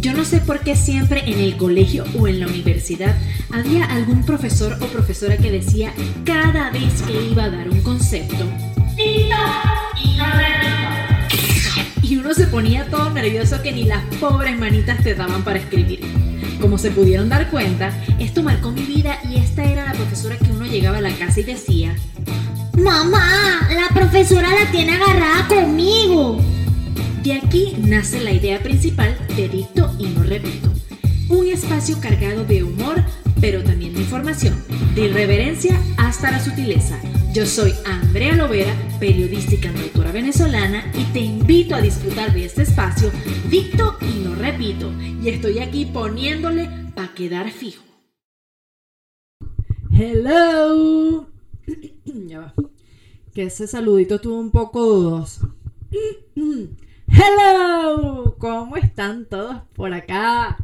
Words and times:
Yo 0.00 0.12
no 0.12 0.24
sé 0.24 0.40
por 0.40 0.60
qué 0.60 0.76
siempre 0.76 1.22
en 1.30 1.40
el 1.40 1.56
colegio 1.56 2.04
o 2.18 2.28
en 2.28 2.40
la 2.40 2.46
universidad 2.46 3.16
había 3.50 3.86
algún 3.86 4.22
profesor 4.24 4.76
o 4.82 4.86
profesora 4.88 5.38
que 5.38 5.50
decía 5.50 5.94
cada 6.24 6.70
vez 6.70 7.00
que 7.02 7.30
iba 7.30 7.44
a 7.44 7.50
dar 7.50 7.70
un 7.70 7.80
concepto. 7.80 8.44
Y 12.02 12.16
uno 12.16 12.34
se 12.34 12.46
ponía 12.48 12.86
todo 12.90 13.10
nervioso 13.10 13.62
que 13.62 13.72
ni 13.72 13.84
las 13.84 14.04
pobres 14.20 14.58
manitas 14.58 15.02
te 15.02 15.14
daban 15.14 15.42
para 15.42 15.58
escribir. 15.58 16.00
Como 16.60 16.76
se 16.76 16.90
pudieron 16.90 17.28
dar 17.28 17.50
cuenta, 17.50 17.90
esto 18.18 18.42
marcó 18.42 18.72
mi 18.72 18.82
vida 18.82 19.18
y 19.30 19.36
esta 19.36 19.64
era 19.64 19.86
la 19.86 19.92
profesora 19.92 20.36
que 20.36 20.50
uno 20.50 20.66
llegaba 20.66 20.98
a 20.98 21.00
la 21.00 21.16
casa 21.16 21.40
y 21.40 21.44
decía, 21.44 21.96
Mamá, 22.76 23.68
la 23.70 23.88
profesora 23.94 24.50
la 24.50 24.70
tiene 24.70 24.92
agarrada 24.92 25.48
conmigo. 25.48 26.53
De 27.24 27.32
aquí 27.32 27.74
nace 27.78 28.20
la 28.20 28.32
idea 28.32 28.62
principal 28.62 29.16
de 29.34 29.48
Dicto 29.48 29.90
y 29.98 30.08
No 30.08 30.24
Repito. 30.24 30.70
Un 31.30 31.46
espacio 31.46 31.98
cargado 31.98 32.44
de 32.44 32.62
humor, 32.62 33.02
pero 33.40 33.64
también 33.64 33.94
de 33.94 34.02
información, 34.02 34.62
de 34.94 35.06
irreverencia 35.06 35.80
hasta 35.96 36.30
la 36.30 36.38
sutileza. 36.38 37.00
Yo 37.32 37.46
soy 37.46 37.72
Andrea 37.86 38.36
Lovera, 38.36 38.74
periodista 39.00 39.54
y 39.54 39.56
cantautora 39.56 40.12
venezolana, 40.12 40.92
y 40.92 41.04
te 41.14 41.20
invito 41.20 41.74
a 41.74 41.80
disfrutar 41.80 42.34
de 42.34 42.44
este 42.44 42.60
espacio, 42.60 43.10
Dicto 43.48 43.96
y 44.02 44.22
No 44.22 44.34
Repito. 44.34 44.92
Y 45.22 45.30
estoy 45.30 45.60
aquí 45.60 45.86
poniéndole 45.86 46.68
para 46.94 47.14
quedar 47.14 47.50
fijo. 47.50 47.82
Hello. 49.90 51.26
ya 52.04 52.40
va. 52.40 52.54
Que 53.32 53.44
ese 53.44 53.66
saludito 53.66 54.16
estuvo 54.16 54.38
un 54.38 54.50
poco 54.50 54.84
dudoso. 54.84 55.56
Hello, 57.08 58.36
¿cómo 58.38 58.76
están 58.76 59.26
todos 59.26 59.62
por 59.74 59.92
acá? 59.92 60.56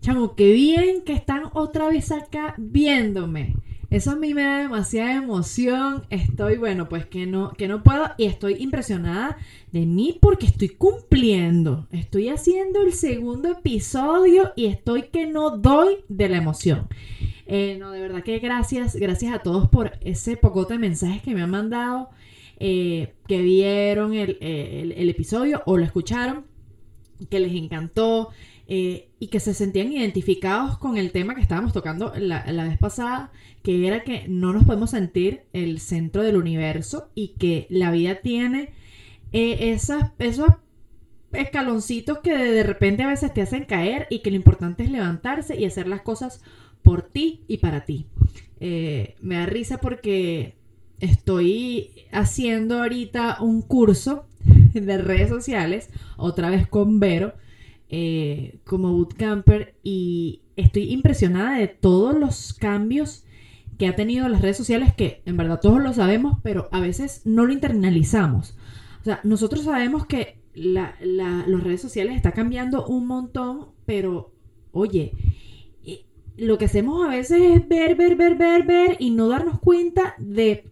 Chamo, 0.00 0.34
qué 0.34 0.52
bien 0.52 1.02
que 1.02 1.12
están 1.12 1.44
otra 1.52 1.88
vez 1.88 2.10
acá 2.10 2.54
viéndome. 2.58 3.54
Eso 3.90 4.10
a 4.10 4.16
mí 4.16 4.34
me 4.34 4.42
da 4.42 4.58
demasiada 4.58 5.14
emoción. 5.14 6.04
Estoy, 6.10 6.58
bueno, 6.58 6.88
pues 6.88 7.06
que 7.06 7.26
no, 7.26 7.52
que 7.52 7.68
no 7.68 7.82
puedo 7.82 8.10
y 8.18 8.26
estoy 8.26 8.56
impresionada 8.58 9.38
de 9.72 9.86
mí 9.86 10.18
porque 10.20 10.46
estoy 10.46 10.68
cumpliendo. 10.70 11.86
Estoy 11.90 12.28
haciendo 12.28 12.82
el 12.82 12.92
segundo 12.92 13.50
episodio 13.50 14.52
y 14.56 14.66
estoy 14.66 15.04
que 15.04 15.26
no 15.26 15.56
doy 15.56 15.98
de 16.08 16.28
la 16.28 16.36
emoción. 16.36 16.88
Eh, 17.46 17.76
no, 17.80 17.92
de 17.92 18.00
verdad 18.00 18.22
que 18.22 18.38
gracias, 18.40 18.94
gracias 18.94 19.32
a 19.32 19.38
todos 19.38 19.68
por 19.68 19.92
ese 20.02 20.36
pocote 20.36 20.74
de 20.74 20.80
mensajes 20.80 21.22
que 21.22 21.34
me 21.34 21.42
han 21.42 21.50
mandado. 21.50 22.10
Eh, 22.60 23.14
que 23.28 23.40
vieron 23.40 24.14
el, 24.14 24.36
episodio 25.08 25.62
o 25.66 25.76
lo 25.76 25.84
escucharon, 25.84 26.44
que 27.30 27.38
les 27.38 27.52
encantó 27.54 28.30
eh, 28.66 29.10
y 29.20 29.28
que 29.28 29.38
se 29.38 29.54
sentían 29.54 29.92
identificados 29.92 30.76
con 30.76 30.96
el 30.96 31.12
tema 31.12 31.36
que 31.36 31.40
estábamos 31.40 31.72
tocando 31.72 32.12
la, 32.16 32.42
vez 32.64 32.78
pasada, 32.78 33.30
que 33.62 33.86
era 33.86 34.02
que 34.02 34.26
no 34.26 34.52
nos 34.52 34.64
podemos 34.64 34.90
sentir 34.90 35.42
el 35.52 35.78
centro 35.78 36.24
del 36.24 36.36
universo 36.36 37.10
y 37.14 37.28
que 37.38 37.68
la 37.70 37.92
vida 37.92 38.16
tiene 38.22 38.72
eh, 39.32 39.70
esas, 39.72 40.10
esos 40.18 40.48
escaloncitos 41.32 42.18
que 42.18 42.36
de 42.36 42.64
repente 42.64 43.04
a 43.04 43.08
veces 43.08 43.32
te 43.32 43.42
hacen 43.42 43.66
caer 43.66 44.08
y 44.10 44.20
que 44.20 44.30
lo 44.30 44.36
importante 44.36 44.82
es 44.82 44.90
levantarse 44.90 45.56
y 45.56 45.64
hacer 45.64 45.86
las 45.86 46.00
cosas 46.00 46.42
por 46.82 47.02
ti 47.02 47.44
y 47.46 47.58
para 47.58 47.84
ti. 47.84 48.06
me 48.58 49.36
da 49.36 49.46
risa 49.46 49.78
porque 49.78 50.57
estoy 51.00 51.90
haciendo 52.12 52.78
ahorita 52.78 53.38
un 53.40 53.62
curso 53.62 54.26
de 54.72 54.98
redes 54.98 55.28
sociales, 55.28 55.90
otra 56.16 56.50
vez 56.50 56.66
con 56.66 57.00
Vero, 57.00 57.34
eh, 57.88 58.58
como 58.64 58.92
bootcamper, 58.92 59.74
y 59.82 60.42
estoy 60.56 60.92
impresionada 60.92 61.58
de 61.58 61.68
todos 61.68 62.18
los 62.18 62.52
cambios 62.52 63.24
que 63.78 63.86
ha 63.86 63.96
tenido 63.96 64.28
las 64.28 64.42
redes 64.42 64.56
sociales, 64.56 64.92
que 64.94 65.22
en 65.24 65.36
verdad 65.36 65.60
todos 65.60 65.80
lo 65.80 65.92
sabemos, 65.94 66.38
pero 66.42 66.68
a 66.72 66.80
veces 66.80 67.22
no 67.24 67.46
lo 67.46 67.52
internalizamos. 67.52 68.56
O 69.00 69.04
sea, 69.04 69.20
nosotros 69.22 69.64
sabemos 69.64 70.04
que 70.06 70.38
las 70.54 70.98
redes 71.62 71.80
sociales 71.80 72.16
está 72.16 72.32
cambiando 72.32 72.86
un 72.86 73.06
montón, 73.06 73.68
pero 73.86 74.32
oye, 74.72 75.12
eh, 75.84 76.04
lo 76.36 76.58
que 76.58 76.64
hacemos 76.64 77.06
a 77.06 77.10
veces 77.10 77.40
es 77.40 77.68
ver, 77.68 77.94
ver, 77.94 78.16
ver, 78.16 78.34
ver, 78.34 78.66
ver 78.66 78.96
y 78.98 79.10
no 79.10 79.28
darnos 79.28 79.60
cuenta 79.60 80.16
de 80.18 80.64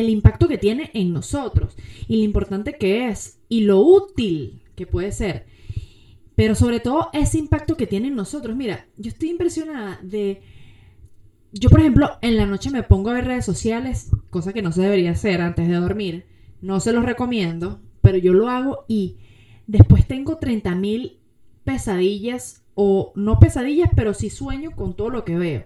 el 0.00 0.08
impacto 0.08 0.48
que 0.48 0.58
tiene 0.58 0.90
en 0.94 1.12
nosotros 1.12 1.76
y 2.08 2.18
lo 2.18 2.24
importante 2.24 2.74
que 2.74 3.08
es 3.08 3.38
y 3.48 3.60
lo 3.62 3.80
útil 3.80 4.62
que 4.74 4.86
puede 4.86 5.12
ser. 5.12 5.46
Pero 6.34 6.54
sobre 6.54 6.80
todo 6.80 7.08
ese 7.12 7.38
impacto 7.38 7.76
que 7.76 7.86
tiene 7.86 8.08
en 8.08 8.14
nosotros. 8.14 8.56
Mira, 8.56 8.86
yo 8.96 9.08
estoy 9.08 9.30
impresionada 9.30 9.98
de... 10.02 10.42
Yo, 11.52 11.70
por 11.70 11.80
ejemplo, 11.80 12.10
en 12.20 12.36
la 12.36 12.44
noche 12.44 12.70
me 12.70 12.82
pongo 12.82 13.08
a 13.08 13.14
ver 13.14 13.24
redes 13.24 13.46
sociales, 13.46 14.10
cosa 14.28 14.52
que 14.52 14.60
no 14.60 14.72
se 14.72 14.82
debería 14.82 15.12
hacer 15.12 15.40
antes 15.40 15.66
de 15.66 15.74
dormir. 15.74 16.26
No 16.60 16.80
se 16.80 16.92
los 16.92 17.04
recomiendo, 17.04 17.80
pero 18.02 18.18
yo 18.18 18.34
lo 18.34 18.50
hago 18.50 18.84
y 18.88 19.16
después 19.66 20.06
tengo 20.06 20.38
30.000 20.38 21.16
pesadillas 21.64 22.64
o 22.74 23.12
no 23.16 23.38
pesadillas, 23.38 23.90
pero 23.96 24.12
sí 24.12 24.28
sueño 24.28 24.72
con 24.72 24.94
todo 24.94 25.08
lo 25.08 25.24
que 25.24 25.36
veo. 25.36 25.62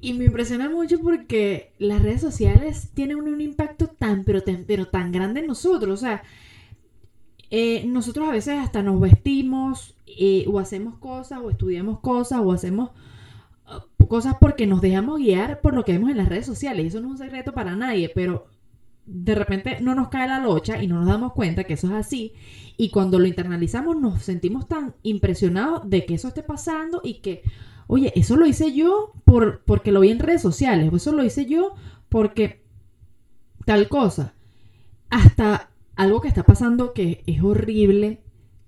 Y 0.00 0.14
me 0.14 0.26
impresiona 0.26 0.70
mucho 0.70 1.00
porque 1.00 1.72
las 1.78 2.02
redes 2.02 2.20
sociales 2.20 2.90
tienen 2.94 3.16
un, 3.16 3.40
impacto 3.40 3.88
tan, 3.88 4.24
pero, 4.24 4.42
pero 4.66 4.86
tan 4.86 5.10
grande 5.10 5.40
en 5.40 5.48
nosotros. 5.48 5.92
O 5.92 5.96
sea, 5.96 6.22
eh, 7.50 7.84
nosotros 7.86 8.28
a 8.28 8.32
veces 8.32 8.58
hasta 8.58 8.82
nos 8.82 9.00
vestimos 9.00 9.96
eh, 10.06 10.44
o 10.48 10.58
hacemos 10.58 10.98
cosas 10.98 11.40
o 11.42 11.50
estudiamos 11.50 12.00
cosas 12.00 12.40
o 12.44 12.52
hacemos 12.52 12.90
uh, 13.66 14.06
cosas 14.06 14.36
porque 14.40 14.66
nos 14.66 14.80
dejamos 14.80 15.18
guiar 15.18 15.60
por 15.60 15.74
lo 15.74 15.84
que 15.84 15.92
vemos 15.92 16.10
en 16.10 16.18
las 16.18 16.28
redes 16.28 16.46
sociales. 16.46 16.84
Y 16.84 16.88
eso 16.88 17.00
no 17.00 17.08
es 17.08 17.12
un 17.12 17.18
secreto 17.18 17.52
para 17.52 17.74
nadie, 17.74 18.10
pero 18.14 18.46
de 19.04 19.34
repente 19.34 19.80
no 19.80 19.94
nos 19.94 20.10
cae 20.10 20.28
la 20.28 20.38
locha 20.38 20.82
y 20.82 20.86
no 20.86 20.96
nos 20.96 21.08
damos 21.08 21.32
cuenta 21.32 21.64
que 21.64 21.74
eso 21.74 21.88
es 21.88 21.94
así. 21.94 22.34
Y 22.76 22.90
cuando 22.90 23.18
lo 23.18 23.26
internalizamos 23.26 23.96
nos 23.96 24.22
sentimos 24.22 24.68
tan 24.68 24.94
impresionados 25.02 25.88
de 25.88 26.04
que 26.04 26.14
eso 26.14 26.28
esté 26.28 26.42
pasando 26.42 27.00
y 27.02 27.14
que 27.14 27.42
oye, 27.88 28.12
eso 28.14 28.36
lo 28.36 28.46
hice 28.46 28.72
yo 28.72 29.12
por, 29.24 29.64
porque 29.64 29.90
lo 29.90 30.00
vi 30.00 30.10
en 30.10 30.20
redes 30.20 30.42
sociales, 30.42 30.92
eso 30.92 31.12
lo 31.12 31.24
hice 31.24 31.46
yo 31.46 31.74
porque 32.08 32.62
tal 33.64 33.88
cosa. 33.88 34.34
Hasta 35.10 35.70
algo 35.96 36.20
que 36.20 36.28
está 36.28 36.44
pasando 36.44 36.92
que 36.92 37.24
es 37.26 37.42
horrible 37.42 38.22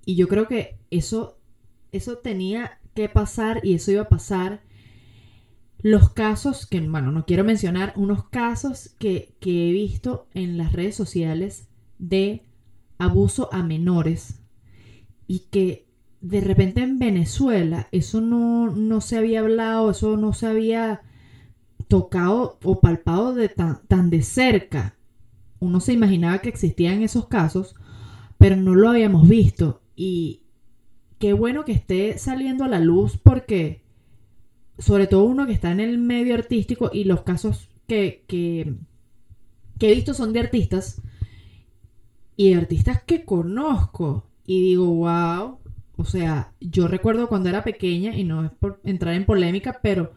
y 0.04 0.16
yo 0.16 0.26
creo 0.26 0.48
que 0.48 0.78
eso, 0.90 1.38
eso 1.92 2.18
tenía 2.18 2.80
que 2.94 3.08
pasar 3.08 3.60
y 3.62 3.74
eso 3.74 3.92
iba 3.92 4.02
a 4.02 4.08
pasar. 4.08 4.62
Los 5.82 6.10
casos 6.10 6.66
que, 6.66 6.80
bueno, 6.80 7.12
no 7.12 7.24
quiero 7.24 7.44
mencionar, 7.44 7.92
unos 7.96 8.24
casos 8.28 8.94
que, 8.98 9.34
que 9.38 9.68
he 9.68 9.72
visto 9.72 10.28
en 10.34 10.58
las 10.58 10.72
redes 10.72 10.96
sociales 10.96 11.68
de 11.98 12.42
abuso 12.98 13.48
a 13.52 13.62
menores 13.62 14.40
y 15.26 15.40
que 15.50 15.89
de 16.20 16.40
repente 16.40 16.82
en 16.82 16.98
Venezuela 16.98 17.88
eso 17.92 18.20
no, 18.20 19.00
se 19.00 19.16
había 19.16 19.40
hablado, 19.40 19.90
eso 19.90 20.16
no 20.16 20.32
se 20.32 20.46
había 20.46 21.02
tocado 21.88 22.58
o 22.62 22.80
palpado 22.80 23.34
de 23.34 23.48
tan, 23.48 23.80
tan 23.88 24.10
de 24.10 24.22
cerca. 24.22 24.96
Uno 25.58 25.80
se 25.80 25.92
imaginaba 25.92 26.38
que 26.38 26.48
existían 26.48 27.02
esos 27.02 27.26
casos, 27.26 27.74
pero 28.38 28.56
no 28.56 28.74
lo 28.74 28.90
habíamos 28.90 29.28
visto. 29.28 29.82
Y 29.96 30.42
qué 31.18 31.32
bueno 31.32 31.64
que 31.64 31.72
esté 31.72 32.18
saliendo 32.18 32.64
a 32.64 32.68
la 32.68 32.80
luz 32.80 33.18
porque, 33.18 33.82
sobre 34.78 35.06
todo 35.06 35.24
uno 35.24 35.46
que 35.46 35.52
está 35.52 35.72
en 35.72 35.80
el 35.80 35.98
medio 35.98 36.34
artístico 36.34 36.90
y 36.92 37.04
los 37.04 37.22
casos 37.22 37.68
que, 37.86 38.24
que, 38.26 38.74
que 39.78 39.90
he 39.90 39.94
visto 39.94 40.14
son 40.14 40.32
de 40.32 40.40
artistas 40.40 41.02
y 42.36 42.50
de 42.50 42.56
artistas 42.56 43.02
que 43.02 43.24
conozco. 43.24 44.26
Y 44.46 44.62
digo, 44.62 44.86
wow, 44.86 45.59
o 46.00 46.04
sea, 46.06 46.54
yo 46.60 46.88
recuerdo 46.88 47.28
cuando 47.28 47.50
era 47.50 47.62
pequeña, 47.62 48.16
y 48.16 48.24
no 48.24 48.44
es 48.46 48.50
por 48.52 48.80
entrar 48.84 49.14
en 49.14 49.26
polémica, 49.26 49.80
pero 49.82 50.12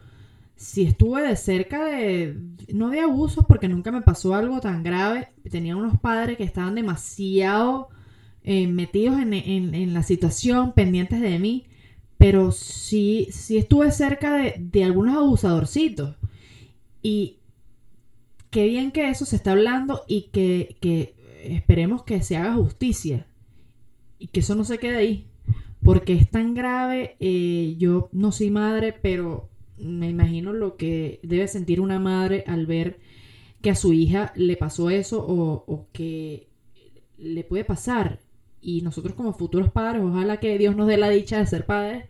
si 0.56 0.84
estuve 0.84 1.20
de 1.22 1.36
cerca 1.36 1.84
de, 1.84 2.38
no 2.72 2.88
de 2.88 3.00
abusos, 3.00 3.44
porque 3.46 3.68
nunca 3.68 3.92
me 3.92 4.00
pasó 4.00 4.34
algo 4.34 4.60
tan 4.60 4.82
grave. 4.82 5.28
Tenía 5.50 5.76
unos 5.76 6.00
padres 6.00 6.38
que 6.38 6.44
estaban 6.44 6.74
demasiado 6.74 7.90
eh, 8.44 8.66
metidos 8.66 9.20
en, 9.20 9.92
la 9.92 10.02
situación, 10.02 10.72
pendientes 10.72 11.20
de 11.20 11.38
mí, 11.38 11.66
pero 12.16 12.50
sí, 12.50 13.28
sí 13.30 13.58
estuve 13.58 13.90
cerca 13.92 14.36
de, 14.36 14.84
algunos 14.84 15.16
abusadorcitos. 15.16 16.16
Y 17.02 17.40
qué 18.48 18.68
bien 18.68 18.90
que 18.90 19.10
eso 19.10 19.26
se 19.26 19.36
está 19.36 19.52
hablando 19.52 20.04
y 20.08 20.30
que 20.32 21.14
esperemos 21.44 22.04
que 22.04 22.22
se 22.22 22.38
haga 22.38 22.54
justicia 22.54 23.26
y 24.18 24.28
que 24.28 24.40
eso 24.40 24.54
no 24.54 24.64
se 24.64 24.78
quede 24.78 24.96
ahí 24.96 25.26
porque 25.84 26.14
es 26.14 26.30
tan 26.30 26.54
grave. 26.54 27.16
Eh, 27.20 27.76
yo 27.78 28.08
no 28.12 28.32
soy 28.32 28.50
madre, 28.50 28.92
pero 28.92 29.48
me 29.78 30.08
imagino 30.08 30.52
lo 30.52 30.76
que 30.76 31.20
debe 31.22 31.46
sentir 31.46 31.80
una 31.80 31.98
madre 31.98 32.44
al 32.46 32.66
ver 32.66 32.98
que 33.60 33.70
a 33.70 33.74
su 33.74 33.92
hija 33.92 34.32
le 34.36 34.56
pasó 34.56 34.90
eso 34.90 35.24
o, 35.26 35.86
que 35.92 36.48
le 37.18 37.44
puede 37.44 37.64
pasar. 37.64 38.20
y 38.60 38.80
nosotros 38.80 39.14
como 39.14 39.34
futuros 39.34 39.70
padres, 39.70 40.02
ojalá 40.02 40.38
que 40.40 40.56
Dios 40.58 40.74
nos 40.74 40.88
dé 40.88 40.96
la 40.96 41.10
dicha 41.10 41.38
de 41.38 41.46
ser 41.46 41.66
padres, 41.66 42.06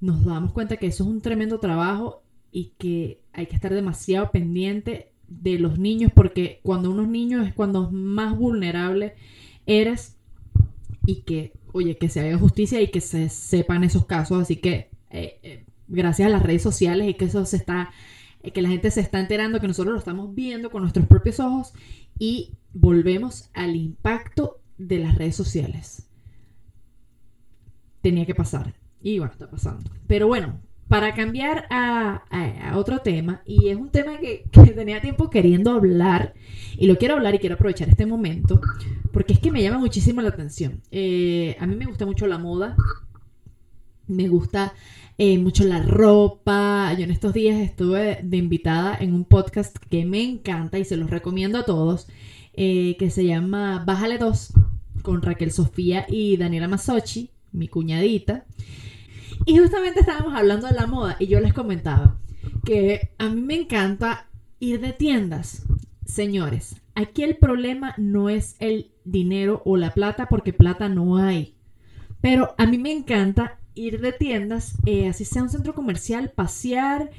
nos 0.00 0.24
damos 0.24 0.52
cuenta 0.52 0.76
que 0.76 0.86
eso 0.86 1.04
es 1.04 1.10
un 1.10 1.22
tremendo 1.22 1.60
trabajo 1.60 2.22
y 2.52 2.72
que 2.78 3.20
hay 3.32 3.46
que 3.46 3.54
estar 3.54 3.72
demasiado 3.72 4.30
pendiente 4.30 5.12
de 5.28 5.58
los 5.58 5.78
niños 5.78 6.12
porque 6.14 6.60
cuando 6.62 6.90
unos 6.90 7.08
niños 7.08 7.46
es 7.46 7.54
cuando 7.54 7.90
más 7.90 8.36
vulnerable 8.36 9.14
eres 9.66 10.16
y 11.06 11.22
que, 11.22 11.52
oye, 11.76 11.98
que 11.98 12.08
se 12.08 12.20
haga 12.20 12.38
justicia 12.38 12.80
y 12.80 12.88
que 12.88 13.00
se 13.00 13.28
sepan 13.28 13.84
esos 13.84 14.06
casos. 14.06 14.42
Así 14.42 14.56
que 14.56 14.90
eh, 15.10 15.38
eh, 15.42 15.66
gracias 15.88 16.26
a 16.26 16.30
las 16.30 16.42
redes 16.42 16.62
sociales 16.62 17.08
y 17.08 17.14
que 17.14 17.26
eso 17.26 17.44
se 17.44 17.56
está, 17.56 17.90
eh, 18.42 18.50
que 18.50 18.62
la 18.62 18.70
gente 18.70 18.90
se 18.90 19.00
está 19.00 19.20
enterando, 19.20 19.60
que 19.60 19.68
nosotros 19.68 19.92
lo 19.92 19.98
estamos 19.98 20.34
viendo 20.34 20.70
con 20.70 20.82
nuestros 20.82 21.06
propios 21.06 21.38
ojos 21.38 21.72
y 22.18 22.54
volvemos 22.72 23.50
al 23.52 23.76
impacto 23.76 24.60
de 24.78 24.98
las 24.98 25.16
redes 25.16 25.36
sociales. 25.36 26.08
Tenía 28.00 28.24
que 28.24 28.34
pasar. 28.34 28.74
Y 29.02 29.18
bueno, 29.18 29.32
está 29.32 29.50
pasando. 29.50 29.90
Pero 30.06 30.26
bueno, 30.26 30.60
para 30.88 31.14
cambiar 31.14 31.66
a, 31.70 32.22
otro 32.76 32.98
tema, 32.98 33.42
y 33.44 33.68
es 33.68 33.76
un 33.76 33.90
tema 33.90 34.18
que, 34.20 34.44
tenía 34.74 35.00
tiempo 35.00 35.30
queriendo 35.30 35.72
hablar, 35.72 36.34
y 36.76 36.86
lo 36.86 36.96
quiero 36.96 37.14
hablar 37.14 37.34
y 37.34 37.38
quiero 37.38 37.54
aprovechar 37.54 37.88
este 37.88 38.06
momento, 38.06 38.60
porque 39.12 39.32
es 39.32 39.38
que 39.38 39.50
me 39.50 39.62
llama 39.62 39.78
muchísimo 39.78 40.20
la 40.20 40.28
atención. 40.28 40.82
Eh, 40.90 41.56
a 41.58 41.66
mí 41.66 41.76
me 41.76 41.86
gusta 41.86 42.06
mucho 42.06 42.26
la 42.26 42.38
moda, 42.38 42.76
me 44.06 44.28
gusta 44.28 44.74
eh, 45.18 45.38
mucho 45.38 45.64
la 45.64 45.82
ropa. 45.82 46.92
Yo 46.94 47.04
en 47.04 47.10
estos 47.10 47.32
días 47.32 47.58
estuve 47.60 48.20
de 48.22 48.36
invitada 48.36 48.96
en 48.98 49.14
un 49.14 49.24
podcast 49.24 49.76
que 49.90 50.04
me 50.04 50.22
encanta 50.22 50.78
y 50.78 50.84
se 50.84 50.96
los 50.96 51.10
recomiendo 51.10 51.58
a 51.58 51.64
todos, 51.64 52.06
eh, 52.52 52.96
que 52.98 53.10
se 53.10 53.24
llama 53.24 53.82
Bájale 53.86 54.18
2, 54.18 54.52
con 55.02 55.22
Raquel 55.22 55.52
Sofía 55.52 56.06
y 56.08 56.36
Daniela 56.36 56.68
Masochi, 56.68 57.30
mi 57.52 57.68
cuñadita. 57.68 58.44
Y 59.44 59.58
justamente 59.58 60.00
estábamos 60.00 60.34
hablando 60.34 60.66
de 60.66 60.74
la 60.74 60.86
moda 60.86 61.16
y 61.18 61.26
yo 61.26 61.40
les 61.40 61.52
comentaba 61.52 62.18
que 62.64 63.10
a 63.18 63.28
mí 63.28 63.40
me 63.40 63.54
encanta 63.54 64.26
ir 64.60 64.80
de 64.80 64.92
tiendas. 64.92 65.64
Señores, 66.04 66.76
aquí 66.94 67.22
el 67.22 67.36
problema 67.36 67.94
no 67.98 68.30
es 68.30 68.56
el 68.58 68.92
dinero 69.04 69.62
o 69.64 69.76
la 69.76 69.92
plata 69.92 70.28
porque 70.28 70.52
plata 70.52 70.88
no 70.88 71.18
hay. 71.18 71.54
Pero 72.20 72.54
a 72.58 72.66
mí 72.66 72.78
me 72.78 72.92
encanta 72.92 73.58
ir 73.74 74.00
de 74.00 74.12
tiendas, 74.12 74.74
eh, 74.86 75.08
así 75.08 75.24
sea 75.24 75.42
un 75.42 75.50
centro 75.50 75.74
comercial, 75.74 76.32
pasear 76.34 77.10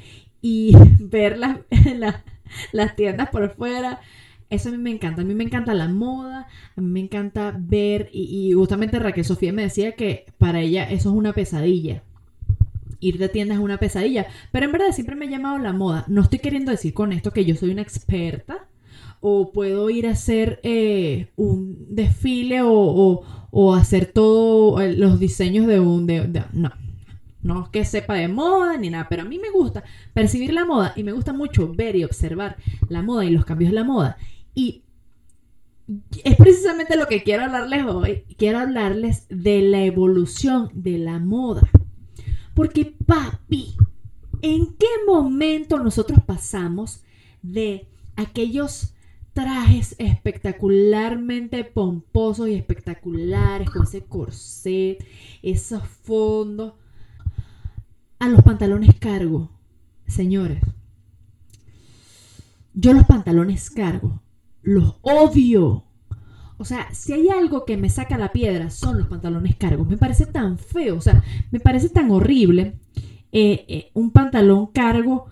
y 0.42 0.76
ver 1.00 1.38
las 2.72 2.96
tiendas 2.96 3.30
por 3.30 3.56
fuera. 3.56 4.02
Eso 4.50 4.70
a 4.70 4.72
mí 4.72 4.78
me 4.78 4.92
encanta. 4.92 5.22
A 5.22 5.26
mí 5.26 5.34
me 5.34 5.44
encanta 5.44 5.74
la 5.74 5.88
moda, 5.88 6.48
a 6.76 6.82
mí 6.82 6.88
me 6.88 7.00
encanta 7.02 7.56
ver. 7.58 8.10
Y, 8.14 8.54
justamente 8.54 9.00
Raquel 9.00 9.26
Sofía 9.26 9.54
me 9.54 9.64
decía 9.64 9.94
que 9.94 10.26
para 10.38 10.62
ella 10.62 10.90
eso 10.90 11.10
es 11.10 11.16
una 11.16 11.34
pesadilla 11.34 12.04
ir 13.00 13.20
de 13.20 13.30
tiendas 13.30 13.60
es 13.60 13.64
una 13.64 13.78
pesadilla. 13.78 14.26
Pero 14.52 14.66
en 14.66 14.72
verdad 14.72 14.92
siempre 14.92 15.16
me 15.16 15.28
ha 15.28 15.30
llamado 15.30 15.60
la 15.60 15.72
moda. 15.72 16.04
No 16.08 16.22
estoy 16.22 16.40
queriendo 16.40 16.72
decir 16.72 16.96
con 16.96 17.14
esto 17.14 17.32
que 17.32 17.46
yo 17.46 17.56
soy 17.56 17.70
una 17.70 17.84
experta 17.84 18.68
o 19.22 19.52
puedo 19.52 19.90
ir 19.90 20.08
a 20.08 20.12
hacer 20.12 20.60
eh, 20.64 21.28
un 21.36 21.88
desfile 21.90 22.62
o, 22.64 23.24
hacer 23.76 24.08
todos 24.08 24.82
eh, 24.82 24.94
los 24.94 25.20
diseños 25.20 25.68
de 25.68 25.80
un... 25.80 26.08
no, 26.54 26.72
no 27.42 27.64
es 27.64 27.70
que 27.70 27.86
sepa 27.86 28.16
de 28.16 28.28
moda 28.28 28.78
ni 28.78 28.90
nada, 28.90 29.08
pero 29.10 29.24
a 29.24 29.26
mí 29.26 29.40
me 29.40 29.50
gusta 29.50 29.84
percibir 30.14 30.54
la 30.54 30.66
moda 30.66 30.94
y 30.96 31.04
me 31.04 31.12
gusta 31.12 31.34
mucho 31.34 31.74
ver 31.74 31.96
y 31.96 32.04
observar 32.04 32.58
la 32.90 33.02
moda 33.02 33.26
y 33.26 33.30
los 33.30 33.46
cambios 33.46 33.72
de 33.72 33.76
la 33.76 33.84
moda. 33.84 34.18
Y 34.58 34.82
es 36.24 36.36
precisamente 36.36 36.98
lo 36.98 37.06
que 37.08 37.22
quiero 37.22 37.44
hablarles 37.44 37.86
hoy. 37.86 38.24
Quiero 38.40 38.58
hablarles 38.58 39.28
de 39.30 39.62
la 39.62 39.84
evolución 39.84 40.72
de 40.74 40.98
la 40.98 41.20
moda. 41.20 41.70
Porque 42.56 42.86
papi, 43.06 43.76
¿en 44.42 44.76
qué 44.78 44.88
momento 45.06 45.78
nosotros 45.78 46.22
pasamos 46.26 47.04
de 47.44 47.88
aquellos 48.16 48.96
trajes 49.34 49.96
espectacularmente 50.00 51.64
pomposos 51.64 52.50
y 52.50 52.56
espectaculares 52.56 53.70
con 53.70 53.84
ese 53.84 54.06
corset, 54.06 55.06
esos 55.44 55.88
fondos, 55.88 56.74
a 58.18 58.28
los 58.28 58.42
pantalones 58.42 58.96
cargo? 58.96 59.52
Señores, 60.08 60.64
yo 62.74 62.94
los 62.94 63.06
pantalones 63.06 63.70
cargo, 63.70 64.24
los 64.68 64.96
odio. 65.02 65.86
O 66.58 66.66
sea, 66.66 66.94
si 66.94 67.14
hay 67.14 67.30
algo 67.30 67.64
que 67.64 67.78
me 67.78 67.90
saca 67.90 68.18
la 68.18 68.34
piedra 68.34 68.70
son 68.70 68.98
los 68.98 69.08
pantalones 69.08 69.56
cargos. 69.56 69.88
Me 69.88 69.98
parece 69.98 70.26
tan 70.26 70.58
feo, 70.58 70.98
o 70.98 71.02
sea, 71.02 71.24
me 71.52 71.62
parece 71.62 71.88
tan 71.88 72.12
horrible 72.12 72.76
eh, 73.32 73.66
eh, 73.70 73.92
un 73.94 74.12
pantalón 74.12 74.68
cargo 74.68 75.28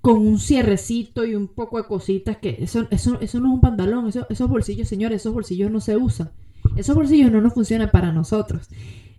con 0.00 0.26
un 0.26 0.40
cierrecito 0.40 1.24
y 1.24 1.36
un 1.36 1.46
poco 1.46 1.76
de 1.76 1.86
cositas 1.86 2.38
que 2.38 2.56
eso, 2.60 2.88
eso, 2.90 3.20
eso 3.20 3.38
no 3.38 3.48
es 3.48 3.54
un 3.54 3.60
pantalón, 3.60 4.08
esos 4.08 4.48
bolsillos, 4.48 4.88
señores, 4.88 5.20
esos 5.20 5.32
bolsillos 5.32 5.70
no 5.70 5.80
se 5.80 5.96
usan. 5.96 6.30
Esos 6.74 6.96
bolsillos 6.96 7.30
no 7.30 7.40
nos 7.40 7.54
funcionan 7.54 7.90
para 7.92 8.10
nosotros. 8.10 8.68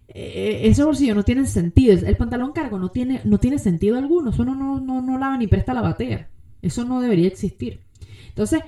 Eh, 0.09 0.61
esos 0.65 0.85
bolsillos 0.85 1.15
no 1.15 1.23
tienen 1.23 1.47
sentido. 1.47 1.93
El 1.93 2.17
pantalón 2.17 2.51
cargo 2.51 2.79
no 2.79 2.89
tiene, 2.89 3.21
no 3.23 3.39
tiene 3.39 3.59
sentido 3.59 3.97
alguno. 3.97 4.31
Eso 4.31 4.43
no, 4.43 4.55
no, 4.55 4.81
no, 4.81 5.01
no 5.01 5.17
lava 5.17 5.37
ni 5.37 5.47
presta 5.47 5.73
la 5.73 5.81
batea. 5.81 6.27
Eso 6.61 6.83
no 6.83 6.99
debería 6.99 7.27
existir. 7.27 7.79
Entonces, 8.27 8.61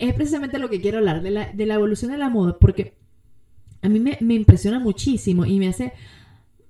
es 0.00 0.14
precisamente 0.14 0.58
lo 0.58 0.70
que 0.70 0.80
quiero 0.80 0.98
hablar, 0.98 1.22
de 1.22 1.30
la, 1.30 1.52
de 1.52 1.66
la 1.66 1.74
evolución 1.74 2.10
de 2.10 2.18
la 2.18 2.28
moda, 2.28 2.58
porque 2.58 2.94
a 3.82 3.88
mí 3.88 4.00
me, 4.00 4.34
impresiona 4.34 4.78
muchísimo 4.78 5.44
y 5.44 5.58
me 5.58 5.68
hace 5.68 5.92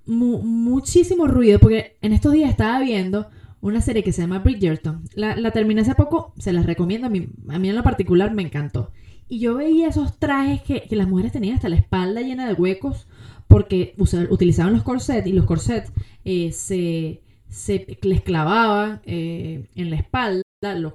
muchísimo 0.06 1.26
ruido, 1.26 1.58
porque 1.58 1.96
en 2.02 2.12
estos 2.12 2.32
días 2.32 2.50
estaba 2.50 2.81
viendo 2.81 3.28
una 3.61 3.81
serie 3.81 4.02
que 4.02 4.12
se 4.12 4.22
llama 4.22 4.40
Bridgerton. 4.40 5.05
La, 5.14 5.37
la 5.37 5.50
terminé 5.52 5.81
hace 5.81 5.94
poco, 5.94 6.34
se 6.38 6.52
las 6.52 6.66
recomiendo, 6.66 7.06
a 7.06 7.11
mí, 7.11 7.28
a 7.49 7.58
mí 7.58 7.69
en 7.69 7.76
lo 7.76 7.82
particular 7.82 8.34
me 8.34 8.43
encantó. 8.43 8.90
Y 9.28 9.38
yo 9.38 9.55
veía 9.55 9.88
esos 9.88 10.19
trajes 10.19 10.62
que, 10.62 10.82
que 10.82 10.96
las 10.96 11.08
mujeres 11.08 11.32
tenían 11.32 11.55
hasta 11.55 11.70
la 11.70 11.76
espalda 11.76 12.20
llena 12.20 12.46
de 12.46 12.52
huecos 12.55 13.06
porque 13.46 13.94
utilizaban 14.28 14.72
los 14.72 14.82
corsets 14.82 15.26
y 15.26 15.32
los 15.32 15.44
corsets 15.44 15.93
eh, 16.25 16.52
se, 16.52 17.22
se 17.49 17.99
les 18.02 18.20
clavaban 18.22 19.00
eh, 19.06 19.69
en 19.75 19.90
la 19.90 19.96
espalda 19.96 20.44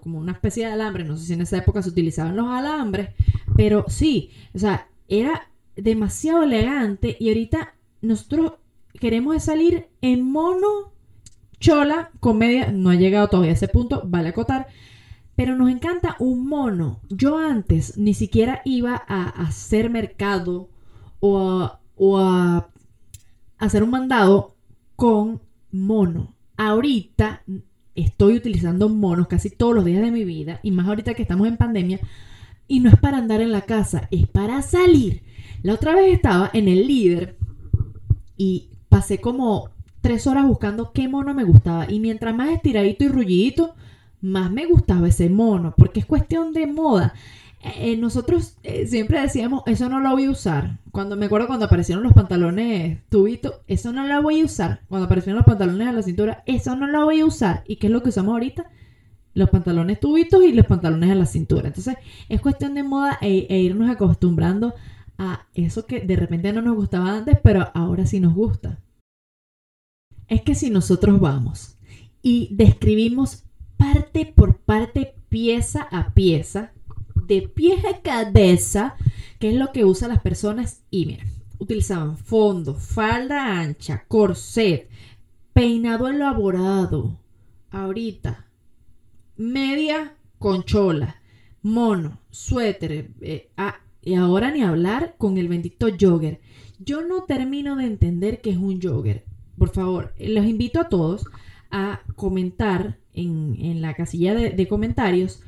como 0.01 0.19
una 0.19 0.33
especie 0.33 0.65
de 0.65 0.73
alambre, 0.73 1.03
no 1.03 1.17
sé 1.17 1.25
si 1.25 1.33
en 1.33 1.41
esa 1.41 1.57
época 1.57 1.81
se 1.81 1.89
utilizaban 1.89 2.35
los 2.35 2.47
alambres, 2.47 3.09
pero 3.55 3.85
sí, 3.87 4.31
o 4.53 4.59
sea, 4.59 4.87
era 5.07 5.49
demasiado 5.75 6.43
elegante 6.43 7.15
y 7.19 7.29
ahorita 7.29 7.73
nosotros 8.01 8.53
queremos 8.99 9.41
salir 9.43 9.87
en 10.01 10.23
mono, 10.23 10.93
chola, 11.59 12.11
comedia, 12.19 12.71
no 12.71 12.89
ha 12.89 12.95
llegado 12.95 13.27
todavía 13.27 13.51
a 13.51 13.55
ese 13.55 13.67
punto, 13.67 14.01
vale 14.05 14.29
acotar, 14.29 14.67
pero 15.35 15.55
nos 15.55 15.69
encanta 15.69 16.15
un 16.19 16.47
mono. 16.47 16.99
Yo 17.09 17.37
antes 17.37 17.97
ni 17.97 18.13
siquiera 18.13 18.61
iba 18.65 19.01
a 19.07 19.29
hacer 19.29 19.89
mercado 19.89 20.69
o 21.21 21.79
o 21.99 22.17
a 22.17 22.69
hacer 23.57 23.83
un 23.83 23.91
mandado 23.91 24.55
con 24.95 25.41
mono. 25.69 26.33
Ahorita 26.57 27.43
estoy 27.95 28.35
utilizando 28.35 28.89
monos 28.89 29.27
casi 29.27 29.49
todos 29.49 29.75
los 29.75 29.85
días 29.85 30.01
de 30.01 30.11
mi 30.11 30.25
vida, 30.25 30.59
y 30.63 30.71
más 30.71 30.87
ahorita 30.87 31.13
que 31.13 31.21
estamos 31.21 31.47
en 31.47 31.57
pandemia, 31.57 31.99
y 32.67 32.79
no 32.79 32.89
es 32.89 32.99
para 32.99 33.17
andar 33.17 33.41
en 33.41 33.51
la 33.51 33.61
casa, 33.61 34.07
es 34.11 34.27
para 34.27 34.61
salir. 34.61 35.23
La 35.63 35.73
otra 35.73 35.95
vez 35.95 36.13
estaba 36.13 36.49
en 36.53 36.67
el 36.67 36.87
líder 36.87 37.35
y 38.37 38.69
pasé 38.87 39.19
como 39.19 39.71
tres 40.01 40.27
horas 40.27 40.47
buscando 40.47 40.91
qué 40.93 41.07
mono 41.07 41.33
me 41.33 41.43
gustaba. 41.43 41.91
Y 41.91 41.99
mientras 41.99 42.35
más 42.35 42.49
estiradito 42.49 43.03
y 43.03 43.09
rullidito, 43.09 43.75
más 44.21 44.51
me 44.51 44.65
gustaba 44.65 45.07
ese 45.07 45.29
mono, 45.29 45.73
porque 45.77 45.99
es 45.99 46.05
cuestión 46.05 46.53
de 46.53 46.67
moda. 46.67 47.13
Eh, 47.61 47.97
nosotros 47.97 48.55
eh, 48.63 48.87
siempre 48.87 49.19
decíamos, 49.19 49.63
eso 49.65 49.89
no 49.89 49.99
lo 49.99 50.11
voy 50.11 50.25
a 50.25 50.31
usar. 50.31 50.79
Cuando 50.91 51.15
me 51.15 51.25
acuerdo 51.25 51.47
cuando 51.47 51.65
aparecieron 51.65 52.03
los 52.03 52.13
pantalones 52.13 52.99
tubitos, 53.09 53.55
eso 53.67 53.91
no 53.91 54.07
lo 54.07 54.21
voy 54.21 54.41
a 54.41 54.45
usar. 54.45 54.81
Cuando 54.87 55.05
aparecieron 55.05 55.37
los 55.37 55.45
pantalones 55.45 55.87
a 55.87 55.91
la 55.91 56.01
cintura, 56.01 56.43
eso 56.45 56.75
no 56.75 56.87
lo 56.87 57.05
voy 57.05 57.19
a 57.19 57.25
usar. 57.25 57.63
¿Y 57.67 57.75
qué 57.75 57.87
es 57.87 57.93
lo 57.93 58.01
que 58.01 58.09
usamos 58.09 58.33
ahorita? 58.33 58.69
Los 59.33 59.49
pantalones 59.49 59.99
tubitos 59.99 60.43
y 60.43 60.53
los 60.53 60.65
pantalones 60.65 61.11
a 61.11 61.15
la 61.15 61.25
cintura. 61.25 61.67
Entonces, 61.67 61.97
es 62.29 62.41
cuestión 62.41 62.75
de 62.75 62.83
moda 62.83 63.17
e, 63.21 63.47
e 63.49 63.59
irnos 63.59 63.89
acostumbrando 63.89 64.73
a 65.17 65.47
eso 65.53 65.85
que 65.85 65.99
de 65.99 66.15
repente 66.15 66.53
no 66.53 66.61
nos 66.61 66.75
gustaba 66.75 67.17
antes, 67.17 67.37
pero 67.43 67.69
ahora 67.73 68.05
sí 68.05 68.21
nos 68.21 68.33
gusta. 68.33 68.79
Es 70.29 70.41
que 70.43 70.55
si 70.55 70.69
nosotros 70.69 71.19
vamos 71.19 71.77
y 72.21 72.49
describimos 72.51 73.43
parte 73.75 74.31
por 74.33 74.57
parte, 74.57 75.15
pieza 75.27 75.87
a 75.91 76.13
pieza, 76.13 76.71
de 77.29 77.43
pies 77.47 77.85
a 77.85 78.01
cabeza, 78.01 78.95
que 79.39 79.51
es 79.51 79.55
lo 79.55 79.71
que 79.71 79.85
usan 79.85 80.09
las 80.09 80.21
personas. 80.21 80.81
Y 80.89 81.05
mira, 81.05 81.25
utilizaban 81.59 82.17
fondo, 82.17 82.73
falda 82.73 83.59
ancha, 83.59 84.03
corset, 84.07 84.89
peinado 85.53 86.09
elaborado. 86.09 87.17
Ahorita, 87.71 88.47
media 89.37 90.15
conchola, 90.39 91.21
mono, 91.61 92.19
suéter, 92.31 93.11
eh, 93.21 93.49
Y 94.01 94.15
ahora 94.15 94.49
ni 94.49 94.63
hablar 94.63 95.15
con 95.17 95.37
el 95.37 95.47
bendito 95.47 95.87
jogger. 95.99 96.41
Yo 96.79 97.05
no 97.05 97.25
termino 97.25 97.75
de 97.75 97.85
entender 97.85 98.41
qué 98.41 98.51
es 98.51 98.57
un 98.57 98.81
jogger. 98.81 99.23
Por 99.57 99.69
favor, 99.69 100.13
los 100.17 100.45
invito 100.45 100.79
a 100.79 100.89
todos 100.89 101.25
a 101.69 102.01
comentar 102.15 102.97
en, 103.13 103.81
la 103.81 103.93
casilla 103.93 104.33
de 104.33 104.67
comentarios 104.67 105.43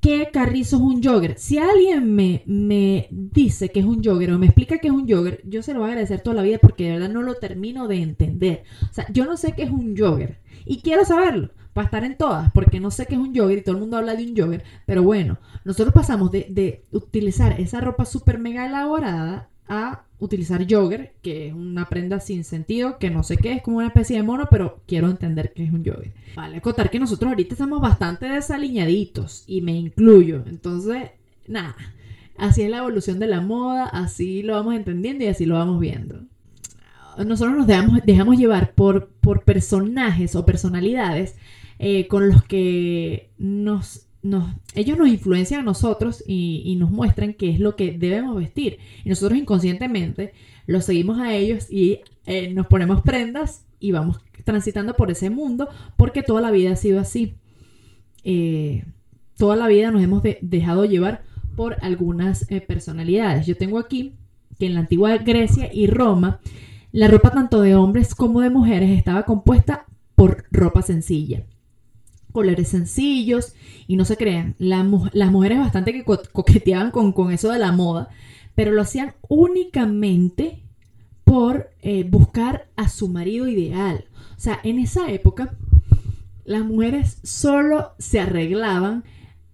qué 0.00 0.30
carrizo 0.32 0.76
es 0.76 0.82
un 0.82 1.02
jogger. 1.02 1.38
Si 1.38 1.58
alguien 1.58 2.14
me, 2.14 2.42
me 2.46 3.08
dice 3.10 3.70
que 3.70 3.80
es 3.80 3.86
un 3.86 4.02
jogger 4.02 4.32
o 4.32 4.38
me 4.38 4.46
explica 4.46 4.78
que 4.78 4.88
es 4.88 4.94
un 4.94 5.08
jogger, 5.08 5.40
yo 5.44 5.62
se 5.62 5.72
lo 5.72 5.80
voy 5.80 5.88
a 5.88 5.92
agradecer 5.92 6.20
toda 6.20 6.36
la 6.36 6.42
vida 6.42 6.58
porque 6.58 6.84
de 6.84 6.92
verdad 6.92 7.10
no 7.10 7.22
lo 7.22 7.34
termino 7.34 7.88
de 7.88 8.02
entender. 8.02 8.64
O 8.90 8.92
sea, 8.92 9.06
yo 9.12 9.24
no 9.24 9.36
sé 9.36 9.52
qué 9.52 9.64
es 9.64 9.70
un 9.70 9.96
jogger 9.96 10.38
y 10.64 10.80
quiero 10.80 11.04
saberlo 11.04 11.50
para 11.72 11.86
estar 11.86 12.04
en 12.04 12.16
todas, 12.16 12.50
porque 12.52 12.80
no 12.80 12.90
sé 12.90 13.06
qué 13.06 13.14
es 13.14 13.20
un 13.20 13.34
jogger 13.36 13.58
y 13.58 13.62
todo 13.62 13.76
el 13.76 13.80
mundo 13.80 13.98
habla 13.98 14.16
de 14.16 14.24
un 14.24 14.36
jogger, 14.36 14.64
pero 14.84 15.02
bueno, 15.02 15.38
nosotros 15.64 15.94
pasamos 15.94 16.30
de, 16.32 16.46
de 16.50 16.84
utilizar 16.90 17.60
esa 17.60 17.80
ropa 17.80 18.04
súper 18.04 18.38
mega 18.38 18.66
elaborada 18.66 19.48
a 19.68 20.04
utilizar 20.18 20.66
jogger, 20.68 21.12
que 21.22 21.48
es 21.48 21.54
una 21.54 21.88
prenda 21.88 22.20
sin 22.20 22.44
sentido, 22.44 22.98
que 22.98 23.10
no 23.10 23.22
sé 23.22 23.36
qué, 23.36 23.52
es 23.52 23.62
como 23.62 23.78
una 23.78 23.88
especie 23.88 24.16
de 24.16 24.22
mono, 24.22 24.48
pero 24.50 24.80
quiero 24.86 25.08
entender 25.08 25.52
qué 25.54 25.64
es 25.64 25.72
un 25.72 25.84
jogger. 25.84 26.12
Vale, 26.34 26.56
acotar 26.56 26.90
que 26.90 26.98
nosotros 26.98 27.30
ahorita 27.30 27.54
estamos 27.54 27.80
bastante 27.80 28.26
desaliñaditos 28.26 29.44
y 29.46 29.60
me 29.60 29.72
incluyo, 29.72 30.42
entonces, 30.46 31.10
nada, 31.46 31.76
así 32.36 32.62
es 32.62 32.70
la 32.70 32.78
evolución 32.78 33.18
de 33.18 33.28
la 33.28 33.40
moda, 33.40 33.86
así 33.86 34.42
lo 34.42 34.54
vamos 34.54 34.74
entendiendo 34.74 35.24
y 35.24 35.28
así 35.28 35.46
lo 35.46 35.54
vamos 35.54 35.78
viendo. 35.80 36.22
Nosotros 37.24 37.56
nos 37.56 37.66
dejamos, 37.66 38.00
dejamos 38.04 38.38
llevar 38.38 38.74
por, 38.74 39.08
por 39.08 39.42
personajes 39.42 40.36
o 40.36 40.46
personalidades 40.46 41.34
eh, 41.80 42.06
con 42.06 42.28
los 42.28 42.44
que 42.44 43.30
nos 43.38 44.07
nos, 44.22 44.52
ellos 44.74 44.98
nos 44.98 45.08
influencian 45.08 45.60
a 45.60 45.64
nosotros 45.64 46.22
y, 46.26 46.76
nos 46.78 46.90
muestran 46.90 47.34
qué 47.34 47.50
es 47.50 47.60
lo 47.60 47.76
que 47.76 47.92
debemos 47.92 48.36
vestir. 48.36 48.78
Y 49.04 49.08
nosotros 49.08 49.38
inconscientemente 49.38 50.32
los 50.66 50.84
seguimos 50.84 51.18
a 51.18 51.34
ellos 51.34 51.70
y 51.70 52.00
eh, 52.26 52.52
nos 52.52 52.66
ponemos 52.66 53.02
prendas 53.02 53.64
y 53.80 53.92
vamos 53.92 54.20
transitando 54.44 54.94
por 54.94 55.10
ese 55.10 55.30
mundo 55.30 55.68
porque 55.96 56.22
toda 56.22 56.40
la 56.40 56.50
vida 56.50 56.72
ha 56.72 56.76
sido 56.76 57.00
así. 57.00 57.34
Eh, 58.24 58.84
toda 59.36 59.56
la 59.56 59.68
vida 59.68 59.90
nos 59.90 60.02
hemos 60.02 60.22
de, 60.22 60.38
dejado 60.42 60.84
llevar 60.84 61.22
por 61.56 61.76
algunas 61.82 62.50
eh, 62.50 62.60
personalidades. 62.60 63.46
Yo 63.46 63.56
tengo 63.56 63.78
aquí 63.78 64.14
que 64.58 64.66
en 64.66 64.74
la 64.74 64.80
antigua 64.80 65.16
Grecia 65.18 65.70
y 65.72 65.86
Roma, 65.86 66.40
la 66.92 67.08
ropa 67.08 67.30
tanto 67.30 67.60
de 67.60 67.76
hombres 67.76 68.14
como 68.14 68.40
de 68.40 68.50
mujeres 68.50 68.90
estaba 68.90 69.24
compuesta 69.24 69.86
por 70.16 70.44
ropa 70.50 70.82
sencilla 70.82 71.44
colores 72.38 72.68
sencillos 72.68 73.54
y 73.88 73.96
no 73.96 74.04
se 74.04 74.16
crean, 74.16 74.54
la, 74.58 74.88
las 75.12 75.32
mujeres 75.32 75.58
bastante 75.58 75.92
que 75.92 76.04
co 76.04 76.20
coqueteaban 76.30 76.92
con, 76.92 77.12
con, 77.12 77.32
eso 77.32 77.50
de 77.50 77.58
la 77.58 77.72
moda, 77.72 78.10
pero 78.54 78.70
lo 78.70 78.82
hacían 78.82 79.14
únicamente 79.28 80.62
por 81.24 81.70
eh, 81.82 82.04
buscar 82.08 82.68
a 82.76 82.88
su 82.88 83.08
marido 83.08 83.48
ideal. 83.48 84.04
O 84.36 84.40
sea, 84.40 84.60
en 84.62 84.78
esa 84.78 85.10
época 85.10 85.56
las 86.44 86.64
mujeres 86.64 87.18
solo 87.24 87.90
se 87.98 88.20
arreglaban 88.20 89.02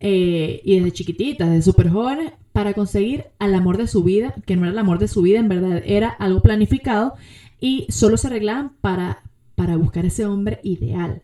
eh, 0.01 0.61
y 0.63 0.77
desde 0.77 0.93
chiquititas, 0.93 1.49
desde 1.49 1.63
súper 1.63 1.89
jóvenes, 1.89 2.33
para 2.53 2.75
conseguir 2.75 3.29
al 3.39 3.55
amor 3.55 3.79
de 3.79 3.87
su 3.87 4.05
vida, 4.05 4.35
que 4.45 4.57
no 4.57 4.65
era 4.65 4.73
el 4.73 4.79
amor 4.79 4.99
de 4.99 5.09
su 5.09 5.23
vida, 5.23 5.39
en 5.39 5.49
verdad 5.49 5.83
era 5.87 6.11
algo 6.11 6.43
planificado 6.43 7.15
y 7.61 7.87
solo 7.89 8.19
se 8.19 8.27
arreglaban 8.27 8.73
para, 8.83 9.23
para 9.55 9.79
buscar 9.79 10.05
ese 10.05 10.27
hombre 10.27 10.61
ideal 10.63 11.23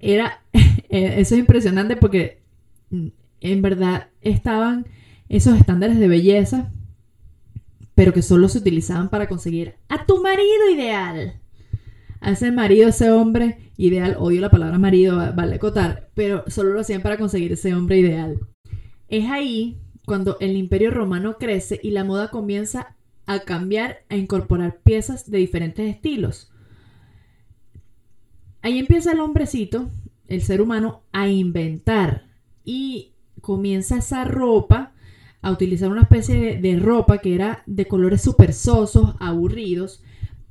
era, 0.00 0.42
eh, 0.52 1.14
eso 1.18 1.34
es 1.34 1.40
impresionante 1.40 1.96
porque 1.96 2.40
mm, 2.90 3.08
en 3.40 3.62
verdad 3.62 4.08
estaban 4.20 4.86
esos 5.28 5.58
estándares 5.58 5.98
de 5.98 6.08
belleza, 6.08 6.72
pero 7.94 8.12
que 8.12 8.22
solo 8.22 8.48
se 8.48 8.58
utilizaban 8.58 9.10
para 9.10 9.28
conseguir 9.28 9.74
a 9.88 10.04
tu 10.06 10.22
marido 10.22 10.70
ideal. 10.72 11.40
A 12.20 12.32
ese 12.32 12.50
marido, 12.50 12.88
ese 12.88 13.10
hombre 13.10 13.70
ideal, 13.76 14.16
odio 14.18 14.40
la 14.40 14.50
palabra 14.50 14.78
marido, 14.78 15.16
vale 15.34 15.58
cotar, 15.58 16.10
pero 16.14 16.44
solo 16.48 16.72
lo 16.72 16.80
hacían 16.80 17.00
para 17.00 17.16
conseguir 17.16 17.52
ese 17.52 17.74
hombre 17.74 17.98
ideal. 17.98 18.40
Es 19.08 19.26
ahí 19.30 19.78
cuando 20.04 20.36
el 20.40 20.56
imperio 20.56 20.90
romano 20.90 21.36
crece 21.38 21.78
y 21.82 21.90
la 21.90 22.04
moda 22.04 22.30
comienza 22.30 22.96
a 23.26 23.40
cambiar, 23.40 24.04
a 24.08 24.16
incorporar 24.16 24.80
piezas 24.82 25.30
de 25.30 25.38
diferentes 25.38 25.88
estilos. 25.88 26.49
Ahí 28.62 28.78
empieza 28.78 29.12
el 29.12 29.20
hombrecito, 29.20 29.88
el 30.28 30.42
ser 30.42 30.60
humano, 30.60 31.02
a 31.12 31.28
inventar 31.28 32.26
y 32.64 33.12
comienza 33.40 33.96
esa 33.96 34.24
ropa 34.24 34.92
a 35.42 35.50
utilizar 35.50 35.90
una 35.90 36.02
especie 36.02 36.60
de, 36.60 36.78
ropa 36.78 37.18
que 37.18 37.34
era 37.34 37.62
de 37.66 37.86
colores 37.86 38.20
super 38.20 38.52
sosos, 38.52 39.14
aburridos. 39.18 40.02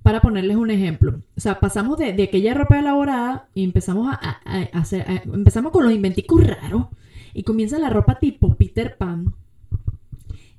Para 0.01 0.21
ponerles 0.21 0.55
un 0.55 0.71
ejemplo, 0.71 1.21
o 1.35 1.41
sea, 1.41 1.59
pasamos 1.59 1.97
de, 1.97 2.23
aquella 2.23 2.53
ropa 2.53 2.79
elaborada 2.79 3.49
y 3.53 3.63
empezamos 3.65 4.07
a, 4.09 4.39
hacer, 4.73 5.05
empezamos 5.31 5.71
con 5.71 5.83
los 5.83 5.93
inventicos 5.93 6.47
raros 6.47 6.85
y 7.33 7.43
comienza 7.43 7.77
la 7.77 7.89
ropa 7.89 8.17
tipo 8.17 8.55
Peter 8.55 8.95
Pan, 8.97 9.33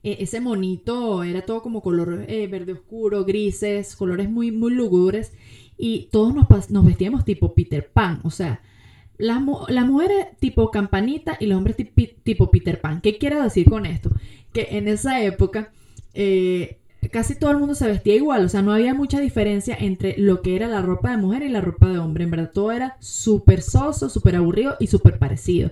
e, 0.02 0.18
ese 0.20 0.40
monito 0.40 1.24
era 1.24 1.42
todo 1.42 1.62
como 1.62 1.82
color 1.82 2.24
eh, 2.28 2.46
verde 2.46 2.72
oscuro, 2.72 3.24
grises, 3.24 3.96
colores 3.96 4.30
muy, 4.30 4.52
muy 4.52 4.72
lúgubres 4.72 5.32
y 5.80 6.08
todos 6.10 6.34
nos, 6.34 6.70
nos 6.70 6.84
vestíamos 6.84 7.24
tipo 7.24 7.54
Peter 7.54 7.90
Pan, 7.90 8.20
o 8.22 8.30
sea, 8.30 8.60
las, 9.20 9.40
mujeres 9.40 10.26
tipo 10.38 10.70
campanita 10.70 11.36
y 11.40 11.46
los 11.46 11.58
hombres 11.58 11.76
tipo 12.22 12.50
Peter 12.50 12.80
Pan. 12.80 13.00
¿Qué 13.00 13.18
quiero 13.18 13.42
decir 13.42 13.68
con 13.68 13.86
esto? 13.86 14.10
Que 14.52 14.68
en 14.72 14.88
esa 14.88 15.22
época 15.22 15.72
eh, 16.14 16.78
casi 17.10 17.34
todo 17.34 17.50
el 17.50 17.58
mundo 17.58 17.74
se 17.74 17.86
vestía 17.86 18.14
igual, 18.14 18.44
o 18.44 18.48
sea, 18.48 18.62
no 18.62 18.72
había 18.72 18.94
mucha 18.94 19.20
diferencia 19.20 19.76
entre 19.78 20.18
lo 20.18 20.42
que 20.42 20.56
era 20.56 20.68
la 20.68 20.82
ropa 20.82 21.10
de 21.10 21.16
mujer 21.16 21.42
y 21.42 21.48
la 21.48 21.60
ropa 21.60 21.88
de 21.88 21.98
hombre. 21.98 22.24
En 22.24 22.30
verdad, 22.30 22.50
todo 22.52 22.72
era 22.72 22.96
súper 23.00 23.62
soso, 23.62 24.08
súper 24.08 24.36
aburrido 24.36 24.76
y 24.80 24.86
súper 24.86 25.18
parecido. 25.18 25.70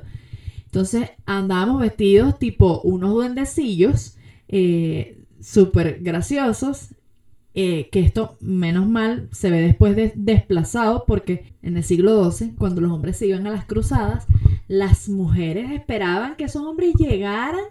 Entonces 0.65 1.11
andábamos 1.25 1.81
vestidos 1.81 2.39
tipo 2.39 2.81
unos 2.83 3.15
duendecillos, 3.15 4.17
eh, 4.49 5.19
súper 5.41 6.01
graciosos, 6.01 6.95
eh, 7.61 7.89
que 7.91 7.99
esto, 7.99 8.37
menos 8.39 8.87
mal, 8.87 9.29
se 9.33 9.51
ve 9.51 9.61
después 9.61 9.97
de 9.97 10.13
desplazado 10.15 11.05
porque 11.09 11.55
en 11.61 11.77
el 11.77 11.83
siglo 11.83 12.31
XII, 12.31 12.55
cuando 12.57 12.81
los 12.81 12.93
hombres 12.93 13.17
se 13.17 13.27
iban 13.27 13.49
a 13.49 13.51
las 13.51 13.65
cruzadas, 13.65 14.29
las 14.69 15.09
mujeres 15.09 15.73
esperaban 15.73 16.37
que 16.37 16.45
esos 16.45 16.63
hombres 16.63 16.95
llegaran 16.95 17.65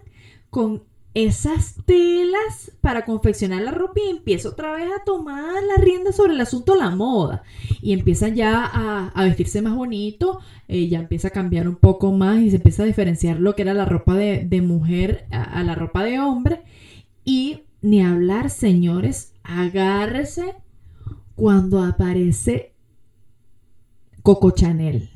con 0.50 0.82
esas 1.14 1.76
telas 1.86 2.70
para 2.82 3.06
confeccionar 3.06 3.62
la 3.62 3.70
ropa 3.70 3.98
y 4.06 4.10
empieza 4.10 4.50
otra 4.50 4.74
vez 4.74 4.90
a 4.94 5.04
tomar 5.04 5.62
la 5.62 5.82
rienda 5.82 6.12
sobre 6.12 6.34
el 6.34 6.40
asunto 6.42 6.74
de 6.74 6.80
la 6.80 6.90
moda. 6.90 7.42
Y 7.80 7.94
empiezan 7.94 8.34
ya 8.34 8.70
a, 8.70 9.24
vestirse 9.24 9.62
más 9.62 9.74
bonito, 9.74 10.40
eh, 10.68 10.86
ya 10.88 10.98
empieza 10.98 11.28
a 11.28 11.30
cambiar 11.30 11.66
un 11.66 11.76
poco 11.76 12.12
más 12.12 12.40
y 12.40 12.50
se 12.50 12.56
empieza 12.56 12.82
a 12.82 12.86
diferenciar 12.86 13.40
lo 13.40 13.54
que 13.54 13.62
era 13.62 13.72
la 13.72 13.86
ropa 13.86 14.14
de, 14.16 14.60
mujer 14.60 15.24
a, 15.30 15.44
a 15.44 15.64
la 15.64 15.74
ropa 15.74 16.04
de 16.04 16.20
hombre. 16.20 16.60
Y 17.24 17.62
ni 17.80 18.02
hablar, 18.02 18.50
señores, 18.50 19.32
agárrese 19.48 20.54
cuando 21.34 21.82
aparece 21.82 22.74
Coco 24.22 24.50
Chanel. 24.50 25.08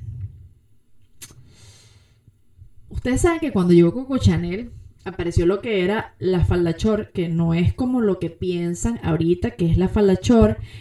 Ustedes 2.89 3.21
saben 3.21 3.41
que 3.41 3.53
cuando 3.53 3.75
llegó 3.75 3.93
Coco 3.93 4.17
Chanel 4.17 4.73
apareció 5.05 5.45
lo 5.45 5.61
que 5.61 5.85
era 5.85 6.15
la 6.19 6.45
falda 6.45 6.75
que 7.13 7.29
no 7.29 7.53
es 7.53 7.75
como 7.75 8.01
lo 8.01 8.19
que 8.19 8.31
piensan 8.31 9.01
ahorita 9.03 9.51
que 9.51 9.71
es 9.71 9.77
la 9.77 9.89
falda 9.89 10.19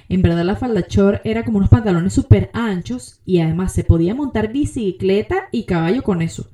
En 0.08 0.22
verdad 0.22 0.46
la 0.46 0.56
falda 0.56 0.86
era 1.24 1.44
como 1.44 1.58
unos 1.58 1.70
pantalones 1.70 2.14
súper 2.14 2.52
anchos 2.54 3.20
y 3.26 3.40
además 3.40 3.74
se 3.74 3.84
podía 3.84 4.16
montar 4.16 4.54
bicicleta 4.54 5.50
y 5.52 5.66
caballo 5.66 6.04
con 6.04 6.22
eso. 6.22 6.50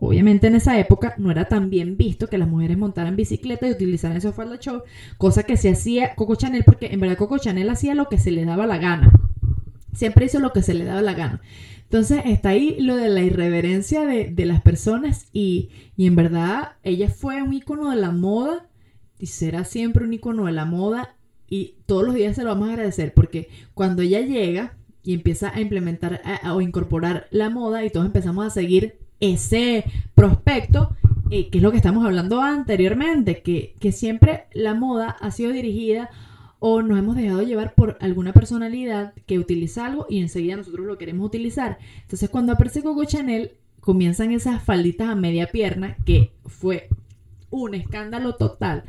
Obviamente 0.00 0.46
en 0.46 0.54
esa 0.54 0.78
época 0.78 1.14
no 1.18 1.30
era 1.32 1.46
tan 1.46 1.70
bien 1.70 1.96
visto 1.96 2.28
que 2.28 2.38
las 2.38 2.48
mujeres 2.48 2.78
montaran 2.78 3.16
bicicleta 3.16 3.66
y 3.66 3.72
utilizaran 3.72 4.16
esos 4.16 4.34
falda 4.34 4.58
show, 4.58 4.82
cosa 5.16 5.42
que 5.42 5.56
se 5.56 5.70
hacía 5.70 6.14
Coco 6.14 6.36
Chanel, 6.36 6.62
porque 6.64 6.86
en 6.92 7.00
verdad 7.00 7.16
Coco 7.16 7.38
Chanel 7.38 7.68
hacía 7.68 7.96
lo 7.96 8.08
que 8.08 8.18
se 8.18 8.30
le 8.30 8.44
daba 8.44 8.66
la 8.66 8.78
gana. 8.78 9.10
Siempre 9.92 10.26
hizo 10.26 10.38
lo 10.38 10.52
que 10.52 10.62
se 10.62 10.74
le 10.74 10.84
daba 10.84 11.02
la 11.02 11.14
gana. 11.14 11.40
Entonces 11.82 12.22
está 12.26 12.50
ahí 12.50 12.76
lo 12.78 12.94
de 12.94 13.08
la 13.08 13.22
irreverencia 13.22 14.04
de, 14.04 14.46
las 14.46 14.60
personas 14.60 15.26
y, 15.32 15.70
y, 15.96 16.06
en 16.06 16.14
verdad 16.14 16.72
ella 16.84 17.08
fue 17.08 17.42
un 17.42 17.54
icono 17.54 17.90
de 17.90 17.96
la 17.96 18.12
moda 18.12 18.68
y 19.18 19.26
será 19.26 19.64
siempre 19.64 20.04
un 20.04 20.12
icono 20.12 20.44
de 20.44 20.52
la 20.52 20.64
moda 20.64 21.16
y 21.48 21.76
todos 21.86 22.04
los 22.04 22.14
días 22.14 22.36
se 22.36 22.44
lo 22.44 22.50
vamos 22.50 22.68
a 22.68 22.72
agradecer 22.72 23.14
porque 23.14 23.48
cuando 23.74 24.02
ella 24.02 24.20
llega 24.20 24.76
y 25.02 25.14
empieza 25.14 25.52
a 25.52 25.60
implementar 25.60 26.20
o 26.52 26.60
incorporar 26.60 27.26
la 27.30 27.48
moda 27.48 27.82
y 27.84 27.90
todos 27.90 28.06
empezamos 28.06 28.46
a 28.46 28.50
seguir 28.50 29.07
ese 29.20 29.84
prospecto, 30.14 30.96
eh, 31.30 31.50
que 31.50 31.58
es 31.58 31.64
lo 31.64 31.70
que 31.70 31.76
estamos 31.76 32.04
hablando 32.04 32.40
anteriormente, 32.40 33.42
que, 33.42 33.74
que 33.80 33.92
siempre 33.92 34.44
la 34.52 34.74
moda 34.74 35.16
ha 35.20 35.30
sido 35.30 35.52
dirigida 35.52 36.10
o 36.60 36.82
nos 36.82 36.98
hemos 36.98 37.16
dejado 37.16 37.42
llevar 37.42 37.74
por 37.74 37.96
alguna 38.00 38.32
personalidad 38.32 39.14
que 39.26 39.38
utiliza 39.38 39.86
algo 39.86 40.06
y 40.08 40.20
enseguida 40.20 40.56
nosotros 40.56 40.86
lo 40.86 40.98
queremos 40.98 41.26
utilizar. 41.26 41.78
Entonces 42.02 42.28
cuando 42.30 42.52
aparece 42.52 42.82
Coco 42.82 43.04
Chanel, 43.04 43.52
comienzan 43.80 44.32
esas 44.32 44.62
falditas 44.62 45.08
a 45.08 45.14
media 45.14 45.46
pierna, 45.46 45.96
que 46.04 46.32
fue 46.46 46.88
un 47.50 47.74
escándalo 47.74 48.34
total. 48.34 48.84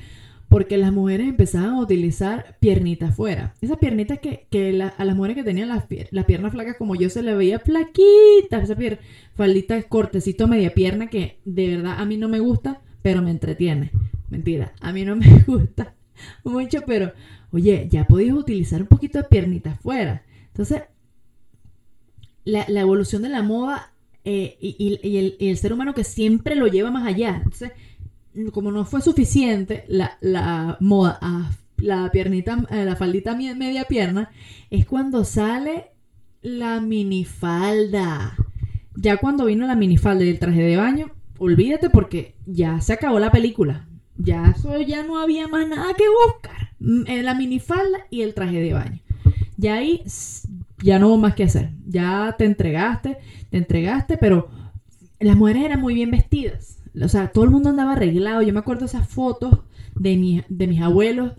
Porque 0.50 0.77
las 0.77 0.91
mujeres 0.91 1.27
empezaban 1.27 1.70
a 1.72 1.79
utilizar 1.79 2.58
piernitas 2.60 3.15
fuera. 3.15 3.53
Esas 3.62 3.77
piernitas 3.77 4.20
que, 4.20 4.48
que 4.50 4.82
a 4.98 5.06
las 5.06 5.15
mujeres 5.15 5.38
que 5.38 5.44
tenían 5.44 5.70
las, 5.70 5.86
las 6.10 6.25
piernas 6.25 6.51
flacas 6.51 6.75
como 6.77 6.96
yo 6.96 7.10
se 7.10 7.22
le 7.22 7.36
veía 7.36 7.60
flaquita. 7.60 8.62
Esa 8.62 8.75
pier, 8.75 9.00
faldita 9.36 9.82
cortecito 9.84 10.48
media 10.48 10.74
pierna 10.74 11.08
que 11.08 11.38
de 11.46 11.77
verdad 11.77 12.00
a 12.00 12.06
mí 12.06 12.18
no 12.18 12.27
me 12.29 12.39
gusta, 12.39 12.82
pero 13.03 13.22
me 13.22 13.29
entretiene. 13.32 13.91
Mentira, 14.29 14.74
a 14.82 14.91
mí 14.91 15.06
no 15.06 15.15
me 15.15 15.27
gusta 15.48 15.94
mucho, 16.44 16.82
pero 16.86 17.13
oye, 17.51 17.88
ya 17.89 18.06
podías 18.06 18.36
utilizar 18.36 18.82
un 18.82 18.88
poquito 18.88 19.20
de 19.20 19.25
piernitas 19.25 19.79
fuera. 19.79 20.24
Entonces, 20.48 20.84
la, 22.44 22.65
la 22.68 22.82
evolución 22.82 23.22
de 23.22 23.29
la 23.29 23.44
moda 23.44 23.94
eh, 24.25 24.58
y 24.60 25.00
el, 25.18 25.36
y 25.39 25.50
el 25.50 25.58
ser 25.58 25.74
humano 25.74 25.94
que 25.94 26.03
siempre 26.03 26.56
lo 26.56 26.68
lleva 26.68 26.91
más 26.91 27.08
allá. 27.08 27.38
Entonces, 27.38 27.72
como 28.51 28.72
no 28.72 28.86
fue 28.86 29.01
suficiente 29.01 29.86
la, 29.88 30.17
la 30.22 30.77
moda 30.79 31.17
a 31.22 31.51
la 31.77 32.10
piernita, 32.12 32.65
eh, 32.69 32.86
la 32.86 32.96
faldita 32.96 33.36
media 33.36 33.86
pierna, 33.86 34.31
es 34.69 34.86
cuando 34.86 35.24
sale 35.24 35.91
la 36.41 36.81
minifalda. 36.81 38.36
Ya 38.96 39.17
cuando 39.17 39.46
vino 39.46 39.65
la 39.65 39.75
minifalda 39.75 40.25
y 40.25 40.29
el 40.29 40.39
traje 40.39 40.62
de 40.62 40.77
baño, 40.77 41.12
olvídate 41.38 41.89
porque 41.89 42.36
ya 42.46 42.81
se 42.81 42.93
acabó 42.93 43.19
la 43.19 43.31
película. 43.31 43.88
Ya 44.17 44.53
ya 44.86 45.03
no 45.03 45.19
había 45.19 45.48
más 45.48 45.67
nada 45.67 45.93
que 45.93 46.03
buscar. 46.10 46.72
Mm, 46.79 47.03
eh, 47.08 47.24
La 47.24 47.36
minifalda 47.36 48.00
y 48.10 48.22
el 48.22 48.34
traje 48.34 48.60
de 48.60 48.74
baño. 48.74 49.00
Ya 49.55 49.75
ahí 49.75 50.03
ya 50.84 51.00
no 51.00 51.08
hubo 51.08 51.17
más 51.17 51.36
que 51.36 51.43
hacer. 51.43 51.72
Ya 51.88 52.36
te 52.38 52.46
entregaste, 52.46 53.17
te 53.50 53.58
entregaste, 53.58 54.17
pero 54.17 54.50
las 55.19 55.38
mujeres 55.38 55.63
eran 55.63 55.81
muy 55.81 55.93
bien 55.93 56.12
vestidas. 56.12 56.78
O 57.01 57.08
sea, 57.08 57.27
todo 57.29 57.44
el 57.46 57.50
mundo 57.51 57.70
andaba 57.70 57.94
arreglado. 57.94 58.41
Yo 58.41 58.53
me 58.53 58.60
acuerdo 58.60 58.86
esas 58.86 59.08
fotos 59.08 59.60
de, 59.96 60.18
mi- 60.18 60.41
de 60.50 60.68
mis 60.68 60.82
abuelos. 60.82 61.34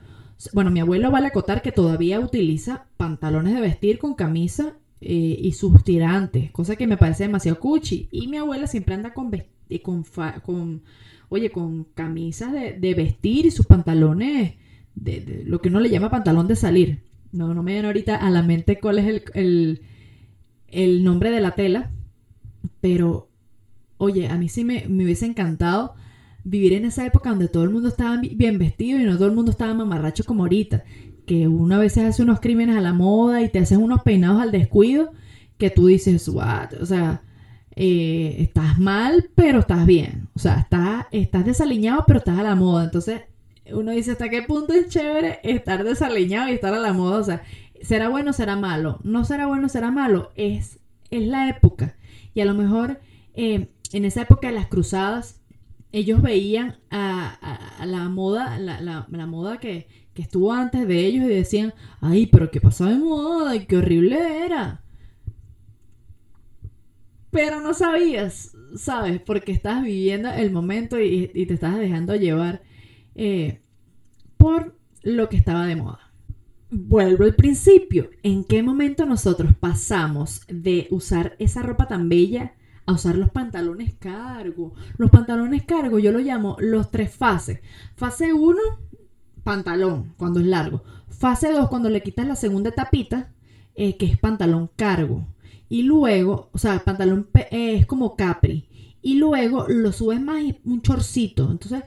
Bueno, 0.53 0.71
mi 0.71 0.81
abuelo 0.81 1.11
vale 1.11 1.27
acotar 1.29 1.63
que 1.63 1.73
todavía 1.73 2.21
utiliza 2.21 2.87
pantalones 2.97 3.55
de 3.55 3.61
vestir 3.61 3.99
con 3.99 4.15
camisa 4.15 4.75
eh, 5.01 5.37
y 5.41 5.53
sus 5.53 5.83
tirantes, 5.85 6.51
cosa 6.51 6.77
que 6.77 6.87
me 6.87 6.97
parece 6.97 7.25
demasiado 7.25 7.59
cuchi. 7.59 8.09
Y 8.11 8.29
mi 8.29 8.39
abuela 8.39 8.67
siempre 8.67 8.95
anda 8.95 9.13
con, 9.13 9.31
con, 9.83 10.05
con 10.45 10.83
oye, 11.29 11.51
con 11.51 11.85
camisas 11.95 12.53
de, 12.53 12.73
de 12.73 12.95
vestir 12.95 13.47
y 13.47 13.51
sus 13.51 13.67
pantalones, 13.67 14.55
de, 14.95 15.21
de 15.21 15.45
lo 15.45 15.61
que 15.61 15.69
uno 15.69 15.81
le 15.81 15.91
llama 15.91 16.11
pantalón 16.11 16.49
de 16.49 16.57
salir. 16.57 17.03
No, 17.33 17.55
no 17.55 17.63
me 17.63 17.73
viene 17.73 17.87
ahorita 17.89 18.17
a 18.17 18.31
la 18.31 18.43
mente 18.43 18.81
cuál 18.81 18.99
es 18.99 19.07
el, 19.07 19.23
el, 19.35 19.83
el 20.69 21.05
nombre 21.05 21.31
de 21.31 21.41
la 21.41 21.53
tela, 21.53 21.91
pero 22.81 23.30
oye, 24.01 24.29
a 24.29 24.37
mí 24.37 24.49
sí 24.49 24.65
me, 24.65 24.85
hubiese 24.89 25.27
encantado 25.27 25.95
vivir 26.43 26.73
en 26.73 26.85
esa 26.87 27.05
época 27.07 27.31
donde 27.31 27.49
todo 27.49 27.65
el 27.65 27.71
mundo 27.71 27.89
estaba 27.89 28.17
bi- 28.17 28.35
bien 28.35 28.59
vestido 28.59 28.99
y 28.99 29.05
no 29.05 29.15
todo 29.17 29.27
el 29.27 29.35
mundo 29.35 29.51
estaba 29.51 29.75
mamarracho 29.75 30.25
como 30.25 30.43
ahorita. 30.45 30.83
Que 31.27 31.47
una 31.47 31.79
vez 31.79 31.93
se 31.93 32.05
hace 32.05 32.23
unos 32.23 32.41
crímenes 32.41 32.77
a 32.77 32.81
la 32.81 32.93
moda 32.93 33.43
y 33.43 33.49
te 33.51 33.59
haces 33.61 33.79
unos 33.79 34.03
peinados 34.03 34.43
al 34.43 34.51
descuido 34.51 35.13
que 35.59 35.71
tú 35.71 35.87
dices, 35.87 36.27
what? 36.29 36.73
O 36.81 36.87
sea, 36.87 37.23
eh, 37.77 38.37
estás 38.39 38.79
mal, 38.79 39.29
pero 39.35 39.61
estás 39.61 39.87
bien. 39.87 40.29
O 40.35 40.39
sea, 40.39 40.59
estás, 40.61 41.07
estás 41.13 41.45
desaliñado, 41.45 42.05
pero 42.07 42.19
estás 42.21 42.39
a 42.39 42.43
la 42.43 42.55
moda. 42.57 42.85
Entonces, 42.85 43.21
uno 43.73 43.93
dice, 43.93 44.13
¿hasta 44.13 44.29
qué 44.31 44.43
punto 44.43 44.73
es 44.73 44.89
chévere 44.89 45.39
estar 45.45 45.85
desaliñado 45.85 46.49
y 46.49 46.53
estar 46.55 46.73
a 46.75 46.79
la 46.81 46.93
moda? 46.95 47.19
O 47.19 47.25
sea, 47.25 47.43
¿será 47.83 48.09
bueno 48.09 48.31
o 48.31 48.33
será 48.33 48.57
malo? 48.57 48.99
No 49.05 49.25
será 49.25 49.47
bueno 49.47 49.67
o 49.67 49.69
será 49.69 49.91
malo. 49.91 50.33
Es, 50.35 50.79
es 51.11 51.27
la 51.29 51.49
época. 51.51 51.95
Y 52.35 52.41
a 52.41 52.45
lo 52.47 52.55
mejor 52.55 52.99
eh, 53.35 53.69
en 53.93 54.05
esa 54.05 54.23
época 54.23 54.49
de 54.49 54.55
las 54.55 54.67
cruzadas, 54.67 55.41
ellos 55.93 56.23
veían 56.23 56.79
a, 56.91 57.79
la 57.85 58.09
moda, 58.09 58.59
la, 58.59 59.27
moda 59.27 59.59
que, 59.59 59.89
estuvo 60.15 60.53
antes 60.53 60.87
de 60.87 61.07
ellos 61.07 61.25
y 61.25 61.29
decían, 61.29 61.73
ay, 62.03 62.27
pero 62.27 62.51
qué 62.51 62.61
pasó 62.61 62.85
de 62.85 62.97
moda 62.97 63.57
y 63.57 63.65
qué 63.65 63.79
horrible 63.79 64.45
era. 64.45 64.83
Pero 67.31 67.63
no 67.63 67.73
sabías, 67.73 68.55
¿sabes? 68.77 69.19
Porque 69.23 69.53
estabas 69.53 69.85
viviendo 69.85 70.31
el 70.31 70.51
momento 70.51 71.01
y, 71.01 71.29
te 71.29 71.55
estabas 71.55 71.79
dejando 71.79 72.15
llevar 72.17 72.61
eh, 73.15 73.63
por 74.37 74.77
lo 75.03 75.31
que 75.31 75.39
estaba 75.39 75.65
de 75.65 75.77
moda. 75.77 76.13
Vuelvo 76.71 77.25
al 77.25 77.35
principio. 77.35 78.11
¿En 78.23 78.45
qué 78.45 78.63
momento 78.63 79.07
nosotros 79.07 79.55
pasamos 79.59 80.43
de 80.49 80.87
usar 80.91 81.35
esa 81.39 81.63
ropa 81.63 81.89
tan 81.89 82.11
bella 82.11 82.53
a 82.91 82.95
usar 82.95 83.17
los 83.17 83.31
pantalones 83.31 83.95
cargo? 83.99 84.75
Los 84.99 85.11
pantalones 85.11 85.65
cargo 85.65 85.99
yo 85.99 86.13
lo 86.13 86.19
llamo 86.19 86.57
los 86.61 86.91
tres 86.91 87.15
fases. 87.15 87.61
Fase 87.97 88.33
1, 88.33 88.59
pantalón, 89.43 90.15
cuando 90.17 90.41
es 90.41 90.47
largo. 90.47 90.83
Fase 91.09 91.53
2, 91.53 91.69
cuando 91.69 91.89
le 91.89 92.03
quitas 92.03 92.27
la 92.27 92.37
segunda 92.37 92.73
tapita, 92.73 93.33
eh, 93.75 93.97
que 93.97 94.07
es 94.07 94.19
pantalón 94.19 94.71
cargo. 94.77 95.27
Y 95.69 95.85
luego, 95.85 96.51
o 96.53 96.59
sea, 96.59 96.79
pantalón 96.81 97.29
eh, 97.35 97.77
es 97.77 97.87
como 97.87 98.17
capri. 98.17 98.69
Y 99.03 99.15
luego 99.15 99.67
lo 99.69 99.93
subes 99.93 100.21
más 100.21 100.43
y 100.43 100.59
un 100.65 100.83
chorcito. 100.83 101.51
Entonces, 101.51 101.85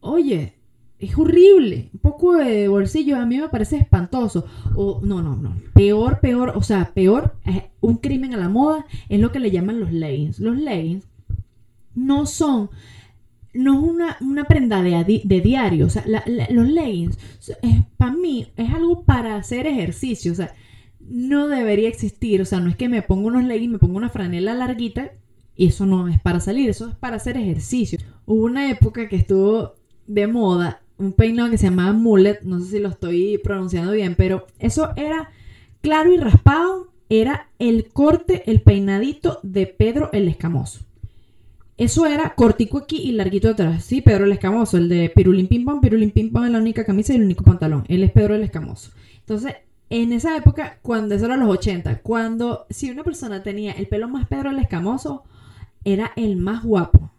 oye, 0.00 0.55
es 0.98 1.16
horrible. 1.16 1.90
Un 1.92 2.00
poco 2.00 2.34
de 2.34 2.68
bolsillo 2.68 3.16
a 3.16 3.26
mí 3.26 3.38
me 3.38 3.48
parece 3.48 3.76
espantoso. 3.76 4.46
O 4.74 5.00
no, 5.02 5.22
no, 5.22 5.36
no. 5.36 5.56
Peor, 5.74 6.20
peor, 6.20 6.52
o 6.54 6.62
sea, 6.62 6.92
peor, 6.94 7.36
un 7.80 7.96
crimen 7.96 8.34
a 8.34 8.38
la 8.38 8.48
moda 8.48 8.86
es 9.08 9.20
lo 9.20 9.32
que 9.32 9.40
le 9.40 9.50
llaman 9.50 9.80
los 9.80 9.92
leggings. 9.92 10.38
Los 10.38 10.56
leggings 10.56 11.06
no 11.94 12.26
son 12.26 12.70
no 13.56 13.72
es 13.72 13.80
una, 13.80 14.16
una 14.20 14.44
prenda 14.44 14.82
de, 14.82 15.22
diario. 15.42 15.86
O 15.86 15.90
sea, 15.90 16.04
los 16.50 16.68
leggings, 16.68 17.18
para 17.96 18.12
mí, 18.12 18.48
es 18.56 18.72
algo 18.72 19.02
para 19.04 19.36
hacer 19.36 19.66
ejercicio. 19.66 20.32
O 20.32 20.34
sea, 20.34 20.54
no 21.00 21.48
debería 21.48 21.88
existir. 21.88 22.42
O 22.42 22.44
sea, 22.44 22.60
no 22.60 22.70
es 22.70 22.76
que 22.76 22.88
me 22.88 23.02
pongo 23.02 23.28
unos 23.28 23.44
leggings, 23.44 23.72
me 23.72 23.78
pongo 23.78 23.96
una 23.96 24.10
franela 24.10 24.54
larguita 24.54 25.12
y 25.56 25.68
eso 25.68 25.86
no 25.86 26.06
es 26.08 26.20
para 26.20 26.40
salir, 26.40 26.68
eso 26.68 26.90
es 26.90 26.94
para 26.96 27.16
hacer 27.16 27.38
ejercicio. 27.38 27.98
Hubo 28.26 28.44
una 28.44 28.70
época 28.70 29.08
que 29.08 29.16
estuvo 29.16 29.74
de 30.06 30.26
moda 30.26 30.82
un 30.98 31.12
peinado 31.12 31.50
que 31.50 31.58
se 31.58 31.66
llamaba 31.68 31.92
mullet, 31.92 32.40
no 32.42 32.60
sé 32.60 32.66
si 32.70 32.78
lo 32.78 32.88
estoy 32.88 33.38
pronunciando 33.38 33.92
bien, 33.92 34.14
pero 34.14 34.46
eso 34.58 34.90
era 34.96 35.30
claro 35.80 36.12
y 36.12 36.16
raspado, 36.16 36.88
era 37.08 37.48
el 37.58 37.88
corte, 37.92 38.50
el 38.50 38.60
peinadito 38.62 39.40
de 39.42 39.66
Pedro 39.66 40.10
el 40.12 40.28
Escamoso. 40.28 40.80
Eso 41.78 42.06
era 42.06 42.34
cortico 42.34 42.78
aquí 42.78 42.96
y 42.96 43.12
larguito 43.12 43.50
atrás. 43.50 43.84
Sí, 43.84 44.00
Pedro 44.00 44.24
el 44.24 44.32
Escamoso, 44.32 44.78
el 44.78 44.88
de 44.88 45.10
Pirulín 45.14 45.46
Pim 45.46 45.64
Pam, 45.64 45.80
Pirulín 45.80 46.10
Pim 46.10 46.32
Pam 46.32 46.44
es 46.44 46.50
la 46.50 46.58
única 46.58 46.84
camisa 46.84 47.12
y 47.12 47.16
el 47.16 47.24
único 47.24 47.44
pantalón. 47.44 47.84
Él 47.88 48.02
es 48.02 48.12
Pedro 48.12 48.34
el 48.34 48.42
Escamoso. 48.42 48.92
Entonces, 49.20 49.56
en 49.90 50.12
esa 50.12 50.36
época, 50.36 50.78
cuando 50.82 51.14
eso 51.14 51.26
era 51.26 51.36
los 51.36 51.50
80, 51.50 52.00
cuando 52.00 52.66
si 52.70 52.90
una 52.90 53.04
persona 53.04 53.42
tenía 53.42 53.72
el 53.72 53.86
pelo 53.86 54.08
más 54.08 54.26
Pedro 54.26 54.50
el 54.50 54.58
Escamoso, 54.58 55.24
era 55.84 56.12
el 56.16 56.36
más 56.36 56.64
guapo. 56.64 57.10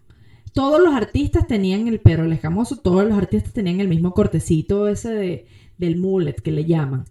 Todos 0.58 0.82
los 0.82 0.96
artistas 0.96 1.46
tenían 1.46 1.88
el 1.88 2.00
pelo 2.00 2.24
el 2.24 2.34
escamoso, 2.34 2.78
todos 2.78 3.08
los 3.08 3.16
artistas 3.16 3.54
tenían 3.54 3.80
el 3.80 3.88
mismo 3.88 4.16
cortecito 4.16 4.88
ese 4.88 5.12
de, 5.12 5.46
del 5.78 5.98
mullet 5.98 6.34
que 6.34 6.52
le 6.52 6.66
llaman. 6.66 7.06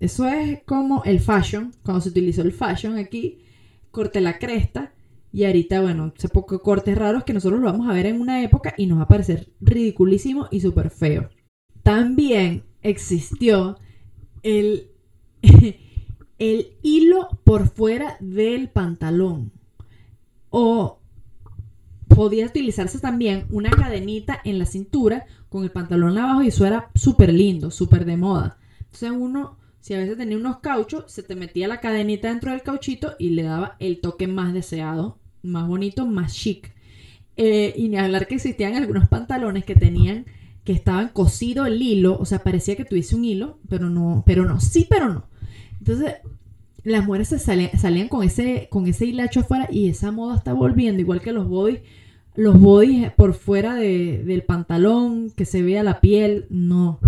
Eso 0.00 0.26
es 0.26 0.64
como 0.64 1.04
el 1.04 1.20
fashion, 1.20 1.72
cuando 1.84 2.00
se 2.00 2.08
utilizó 2.08 2.42
el 2.42 2.50
fashion 2.50 2.98
aquí, 2.98 3.42
corte 3.92 4.20
la 4.20 4.40
cresta 4.40 4.92
y 5.32 5.44
ahorita, 5.44 5.80
bueno, 5.82 6.12
se 6.16 6.28
poco 6.28 6.62
cortes 6.62 6.98
raros 6.98 7.22
que 7.22 7.32
nosotros 7.32 7.60
lo 7.60 7.66
vamos 7.70 7.88
a 7.88 7.92
ver 7.92 8.06
en 8.06 8.20
una 8.20 8.42
época 8.42 8.74
y 8.76 8.86
nos 8.86 8.98
va 8.98 9.02
a 9.04 9.08
parecer 9.08 9.52
ridiculísimo 9.60 10.48
y 10.50 10.58
súper 10.58 10.90
feo. 10.90 11.30
También 11.84 12.64
existió 12.82 13.78
el, 14.42 14.90
el 16.40 16.66
hilo 16.82 17.28
por 17.44 17.68
fuera 17.68 18.16
del 18.18 18.68
pantalón. 18.68 19.52
O 20.52 20.99
podía 22.20 22.44
utilizarse 22.44 22.98
también 22.98 23.46
una 23.48 23.70
cadenita 23.70 24.42
en 24.44 24.58
la 24.58 24.66
cintura 24.66 25.24
con 25.48 25.64
el 25.64 25.70
pantalón 25.70 26.18
abajo 26.18 26.42
y 26.42 26.48
eso 26.48 26.66
era 26.66 26.90
súper 26.94 27.32
lindo, 27.32 27.70
súper 27.70 28.04
de 28.04 28.18
moda. 28.18 28.58
Entonces 28.78 29.10
uno, 29.10 29.56
si 29.80 29.94
a 29.94 30.00
veces 30.00 30.18
tenía 30.18 30.36
unos 30.36 30.58
cauchos, 30.58 31.04
se 31.10 31.22
te 31.22 31.34
metía 31.34 31.66
la 31.66 31.80
cadenita 31.80 32.28
dentro 32.28 32.50
del 32.50 32.60
cauchito 32.60 33.14
y 33.18 33.30
le 33.30 33.44
daba 33.44 33.76
el 33.78 34.02
toque 34.02 34.26
más 34.26 34.52
deseado, 34.52 35.18
más 35.42 35.66
bonito, 35.66 36.06
más 36.06 36.34
chic. 36.34 36.74
Eh, 37.38 37.72
y 37.74 37.88
ni 37.88 37.96
hablar 37.96 38.26
que 38.26 38.34
existían 38.34 38.74
algunos 38.74 39.08
pantalones 39.08 39.64
que 39.64 39.74
tenían, 39.74 40.26
que 40.62 40.74
estaban 40.74 41.08
cosido 41.08 41.64
el 41.64 41.80
hilo, 41.80 42.18
o 42.18 42.26
sea, 42.26 42.40
parecía 42.40 42.76
que 42.76 42.84
tuviese 42.84 43.16
un 43.16 43.24
hilo, 43.24 43.60
pero 43.66 43.88
no, 43.88 44.24
pero 44.26 44.44
no, 44.44 44.60
sí, 44.60 44.86
pero 44.90 45.08
no. 45.08 45.24
Entonces, 45.78 46.16
las 46.84 47.06
mujeres 47.06 47.28
se 47.28 47.38
salían, 47.38 48.08
con 48.08 48.24
ese, 48.24 48.68
con 48.70 48.86
ese 48.86 49.06
hilacho 49.06 49.40
afuera 49.40 49.68
y 49.70 49.88
esa 49.88 50.12
moda 50.12 50.36
está 50.36 50.52
volviendo, 50.52 51.00
igual 51.00 51.22
que 51.22 51.32
los 51.32 51.48
bodies, 51.48 51.80
los 52.40 52.58
bodies 52.58 53.12
por 53.12 53.34
fuera 53.34 53.74
de- 53.74 54.22
del 54.24 54.42
pantalón, 54.44 55.30
que 55.30 55.44
se 55.44 55.62
vea 55.62 55.82
la 55.82 56.00
piel, 56.00 56.46
no. 56.48 56.98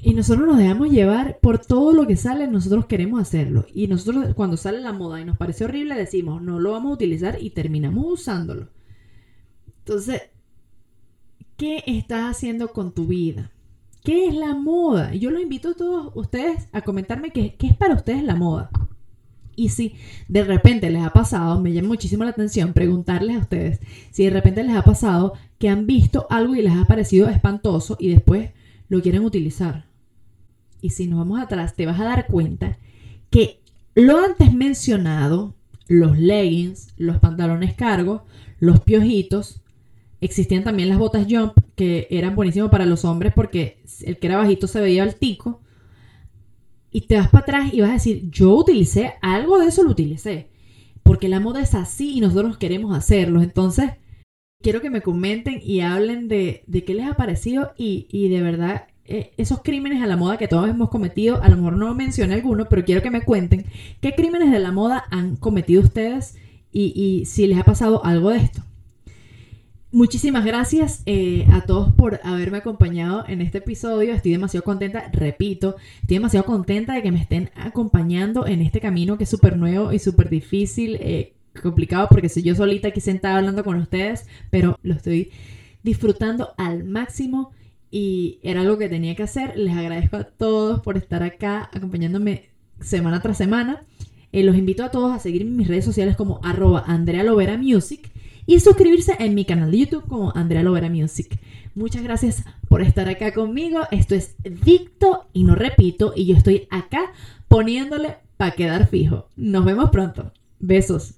Y 0.00 0.14
nosotros 0.14 0.46
nos 0.46 0.56
dejamos 0.56 0.88
llevar 0.90 1.38
por 1.42 1.58
todo 1.58 1.92
lo 1.92 2.06
que 2.06 2.16
sale, 2.16 2.48
nosotros 2.48 2.86
queremos 2.86 3.20
hacerlo. 3.20 3.66
Y 3.74 3.88
nosotros 3.88 4.34
cuando 4.34 4.56
sale 4.56 4.80
la 4.80 4.92
moda 4.94 5.20
y 5.20 5.26
nos 5.26 5.36
parece 5.36 5.64
horrible, 5.66 5.96
decimos, 5.96 6.40
no 6.40 6.58
lo 6.60 6.72
vamos 6.72 6.92
a 6.92 6.94
utilizar 6.94 7.36
y 7.42 7.50
terminamos 7.50 8.04
usándolo. 8.06 8.68
Entonces, 9.80 10.22
¿qué 11.58 11.82
estás 11.86 12.30
haciendo 12.30 12.68
con 12.68 12.92
tu 12.92 13.06
vida? 13.06 13.50
¿Qué 14.02 14.28
es 14.28 14.34
la 14.34 14.54
moda? 14.54 15.12
Yo 15.14 15.30
los 15.30 15.42
invito 15.42 15.70
a 15.70 15.74
todos 15.74 16.12
ustedes 16.14 16.68
a 16.72 16.80
comentarme 16.80 17.32
qué, 17.32 17.54
qué 17.58 17.66
es 17.66 17.76
para 17.76 17.94
ustedes 17.94 18.22
la 18.22 18.34
moda. 18.36 18.70
Y 19.58 19.70
si 19.70 19.96
de 20.28 20.44
repente 20.44 20.88
les 20.88 21.02
ha 21.02 21.12
pasado, 21.12 21.60
me 21.60 21.72
llama 21.72 21.88
muchísimo 21.88 22.22
la 22.22 22.30
atención 22.30 22.72
preguntarles 22.72 23.36
a 23.36 23.40
ustedes 23.40 23.80
si 24.12 24.22
de 24.22 24.30
repente 24.30 24.62
les 24.62 24.76
ha 24.76 24.82
pasado 24.82 25.32
que 25.58 25.68
han 25.68 25.84
visto 25.84 26.28
algo 26.30 26.54
y 26.54 26.62
les 26.62 26.76
ha 26.76 26.84
parecido 26.84 27.28
espantoso 27.28 27.96
y 27.98 28.08
después 28.08 28.50
lo 28.88 29.02
quieren 29.02 29.24
utilizar. 29.24 29.84
Y 30.80 30.90
si 30.90 31.08
nos 31.08 31.18
vamos 31.18 31.40
atrás, 31.40 31.74
te 31.74 31.86
vas 31.86 31.98
a 31.98 32.04
dar 32.04 32.28
cuenta 32.28 32.78
que 33.30 33.58
lo 33.96 34.24
antes 34.24 34.54
mencionado, 34.54 35.54
los 35.88 36.16
leggings, 36.16 36.94
los 36.96 37.18
pantalones 37.18 37.74
cargos, 37.74 38.22
los 38.60 38.78
piojitos, 38.78 39.60
existían 40.20 40.62
también 40.62 40.88
las 40.88 40.98
botas 40.98 41.26
jump 41.28 41.58
que 41.74 42.06
eran 42.10 42.36
buenísimos 42.36 42.70
para 42.70 42.86
los 42.86 43.04
hombres 43.04 43.32
porque 43.34 43.82
el 44.02 44.18
que 44.18 44.28
era 44.28 44.36
bajito 44.36 44.68
se 44.68 44.80
veía 44.80 45.02
altico. 45.02 45.60
Y 46.90 47.02
te 47.02 47.16
vas 47.16 47.28
para 47.28 47.42
atrás 47.42 47.74
y 47.74 47.80
vas 47.80 47.90
a 47.90 47.94
decir, 47.94 48.30
yo 48.30 48.54
utilicé 48.54 49.14
algo 49.20 49.58
de 49.58 49.66
eso, 49.68 49.82
lo 49.82 49.90
utilicé. 49.90 50.48
Porque 51.02 51.28
la 51.28 51.40
moda 51.40 51.60
es 51.62 51.74
así 51.74 52.16
y 52.16 52.20
nosotros 52.20 52.58
queremos 52.58 52.96
hacerlo. 52.96 53.42
Entonces, 53.42 53.92
quiero 54.62 54.80
que 54.80 54.90
me 54.90 55.02
comenten 55.02 55.60
y 55.62 55.80
hablen 55.80 56.28
de, 56.28 56.62
de 56.66 56.84
qué 56.84 56.94
les 56.94 57.06
ha 57.06 57.14
parecido 57.14 57.72
y, 57.76 58.06
y 58.10 58.28
de 58.28 58.42
verdad 58.42 58.86
eh, 59.04 59.32
esos 59.38 59.62
crímenes 59.62 60.02
a 60.02 60.06
la 60.06 60.18
moda 60.18 60.36
que 60.36 60.48
todos 60.48 60.68
hemos 60.68 60.90
cometido, 60.90 61.42
a 61.42 61.48
lo 61.48 61.56
mejor 61.56 61.78
no 61.78 61.94
mencioné 61.94 62.34
alguno, 62.34 62.68
pero 62.68 62.84
quiero 62.84 63.00
que 63.00 63.10
me 63.10 63.22
cuenten 63.22 63.64
qué 64.02 64.14
crímenes 64.14 64.50
de 64.52 64.58
la 64.58 64.70
moda 64.70 65.04
han 65.10 65.36
cometido 65.36 65.82
ustedes 65.82 66.36
y, 66.72 66.92
y 66.94 67.24
si 67.24 67.46
les 67.46 67.58
ha 67.58 67.64
pasado 67.64 68.04
algo 68.04 68.30
de 68.30 68.38
esto. 68.38 68.62
Muchísimas 69.90 70.44
gracias 70.44 71.02
eh, 71.06 71.46
a 71.50 71.62
todos 71.62 71.94
por 71.94 72.20
haberme 72.22 72.58
acompañado 72.58 73.24
en 73.26 73.40
este 73.40 73.58
episodio. 73.58 74.12
Estoy 74.12 74.32
demasiado 74.32 74.62
contenta, 74.62 75.08
repito, 75.14 75.76
estoy 76.02 76.18
demasiado 76.18 76.44
contenta 76.44 76.92
de 76.92 77.02
que 77.02 77.10
me 77.10 77.22
estén 77.22 77.50
acompañando 77.54 78.46
en 78.46 78.60
este 78.60 78.82
camino 78.82 79.16
que 79.16 79.24
es 79.24 79.30
súper 79.30 79.56
nuevo 79.56 79.90
y 79.90 79.98
súper 79.98 80.28
difícil, 80.28 80.98
eh, 81.00 81.32
complicado, 81.62 82.06
porque 82.10 82.28
soy 82.28 82.42
yo 82.42 82.54
solita 82.54 82.88
aquí 82.88 83.00
sentada 83.00 83.38
hablando 83.38 83.64
con 83.64 83.76
ustedes, 83.76 84.26
pero 84.50 84.78
lo 84.82 84.92
estoy 84.92 85.30
disfrutando 85.82 86.50
al 86.58 86.84
máximo 86.84 87.52
y 87.90 88.40
era 88.42 88.60
algo 88.60 88.76
que 88.76 88.90
tenía 88.90 89.16
que 89.16 89.22
hacer. 89.22 89.56
Les 89.56 89.74
agradezco 89.74 90.18
a 90.18 90.24
todos 90.24 90.82
por 90.82 90.98
estar 90.98 91.22
acá 91.22 91.70
acompañándome 91.72 92.50
semana 92.78 93.22
tras 93.22 93.38
semana. 93.38 93.80
Eh, 94.32 94.42
los 94.42 94.54
invito 94.54 94.84
a 94.84 94.90
todos 94.90 95.16
a 95.16 95.18
seguirme 95.18 95.50
en 95.52 95.56
mis 95.56 95.68
redes 95.68 95.86
sociales 95.86 96.14
como 96.14 96.40
arroba 96.44 96.84
Andrea 96.86 97.24
Lovera 97.24 97.56
Music 97.56 98.10
y 98.48 98.60
suscribirse 98.60 99.14
en 99.18 99.34
mi 99.34 99.44
canal 99.44 99.70
de 99.70 99.80
YouTube 99.80 100.06
como 100.08 100.32
Andrea 100.34 100.62
Lovera 100.62 100.88
Music. 100.88 101.38
Muchas 101.74 102.02
gracias 102.02 102.44
por 102.70 102.80
estar 102.80 103.06
acá 103.06 103.34
conmigo. 103.34 103.82
Esto 103.90 104.14
es 104.14 104.36
Dicto 104.42 105.26
y 105.34 105.44
no 105.44 105.54
repito 105.54 106.14
y 106.16 106.24
yo 106.24 106.34
estoy 106.34 106.66
acá 106.70 107.12
poniéndole 107.46 108.16
para 108.38 108.52
quedar 108.52 108.88
fijo. 108.88 109.28
Nos 109.36 109.66
vemos 109.66 109.90
pronto. 109.90 110.32
Besos. 110.60 111.14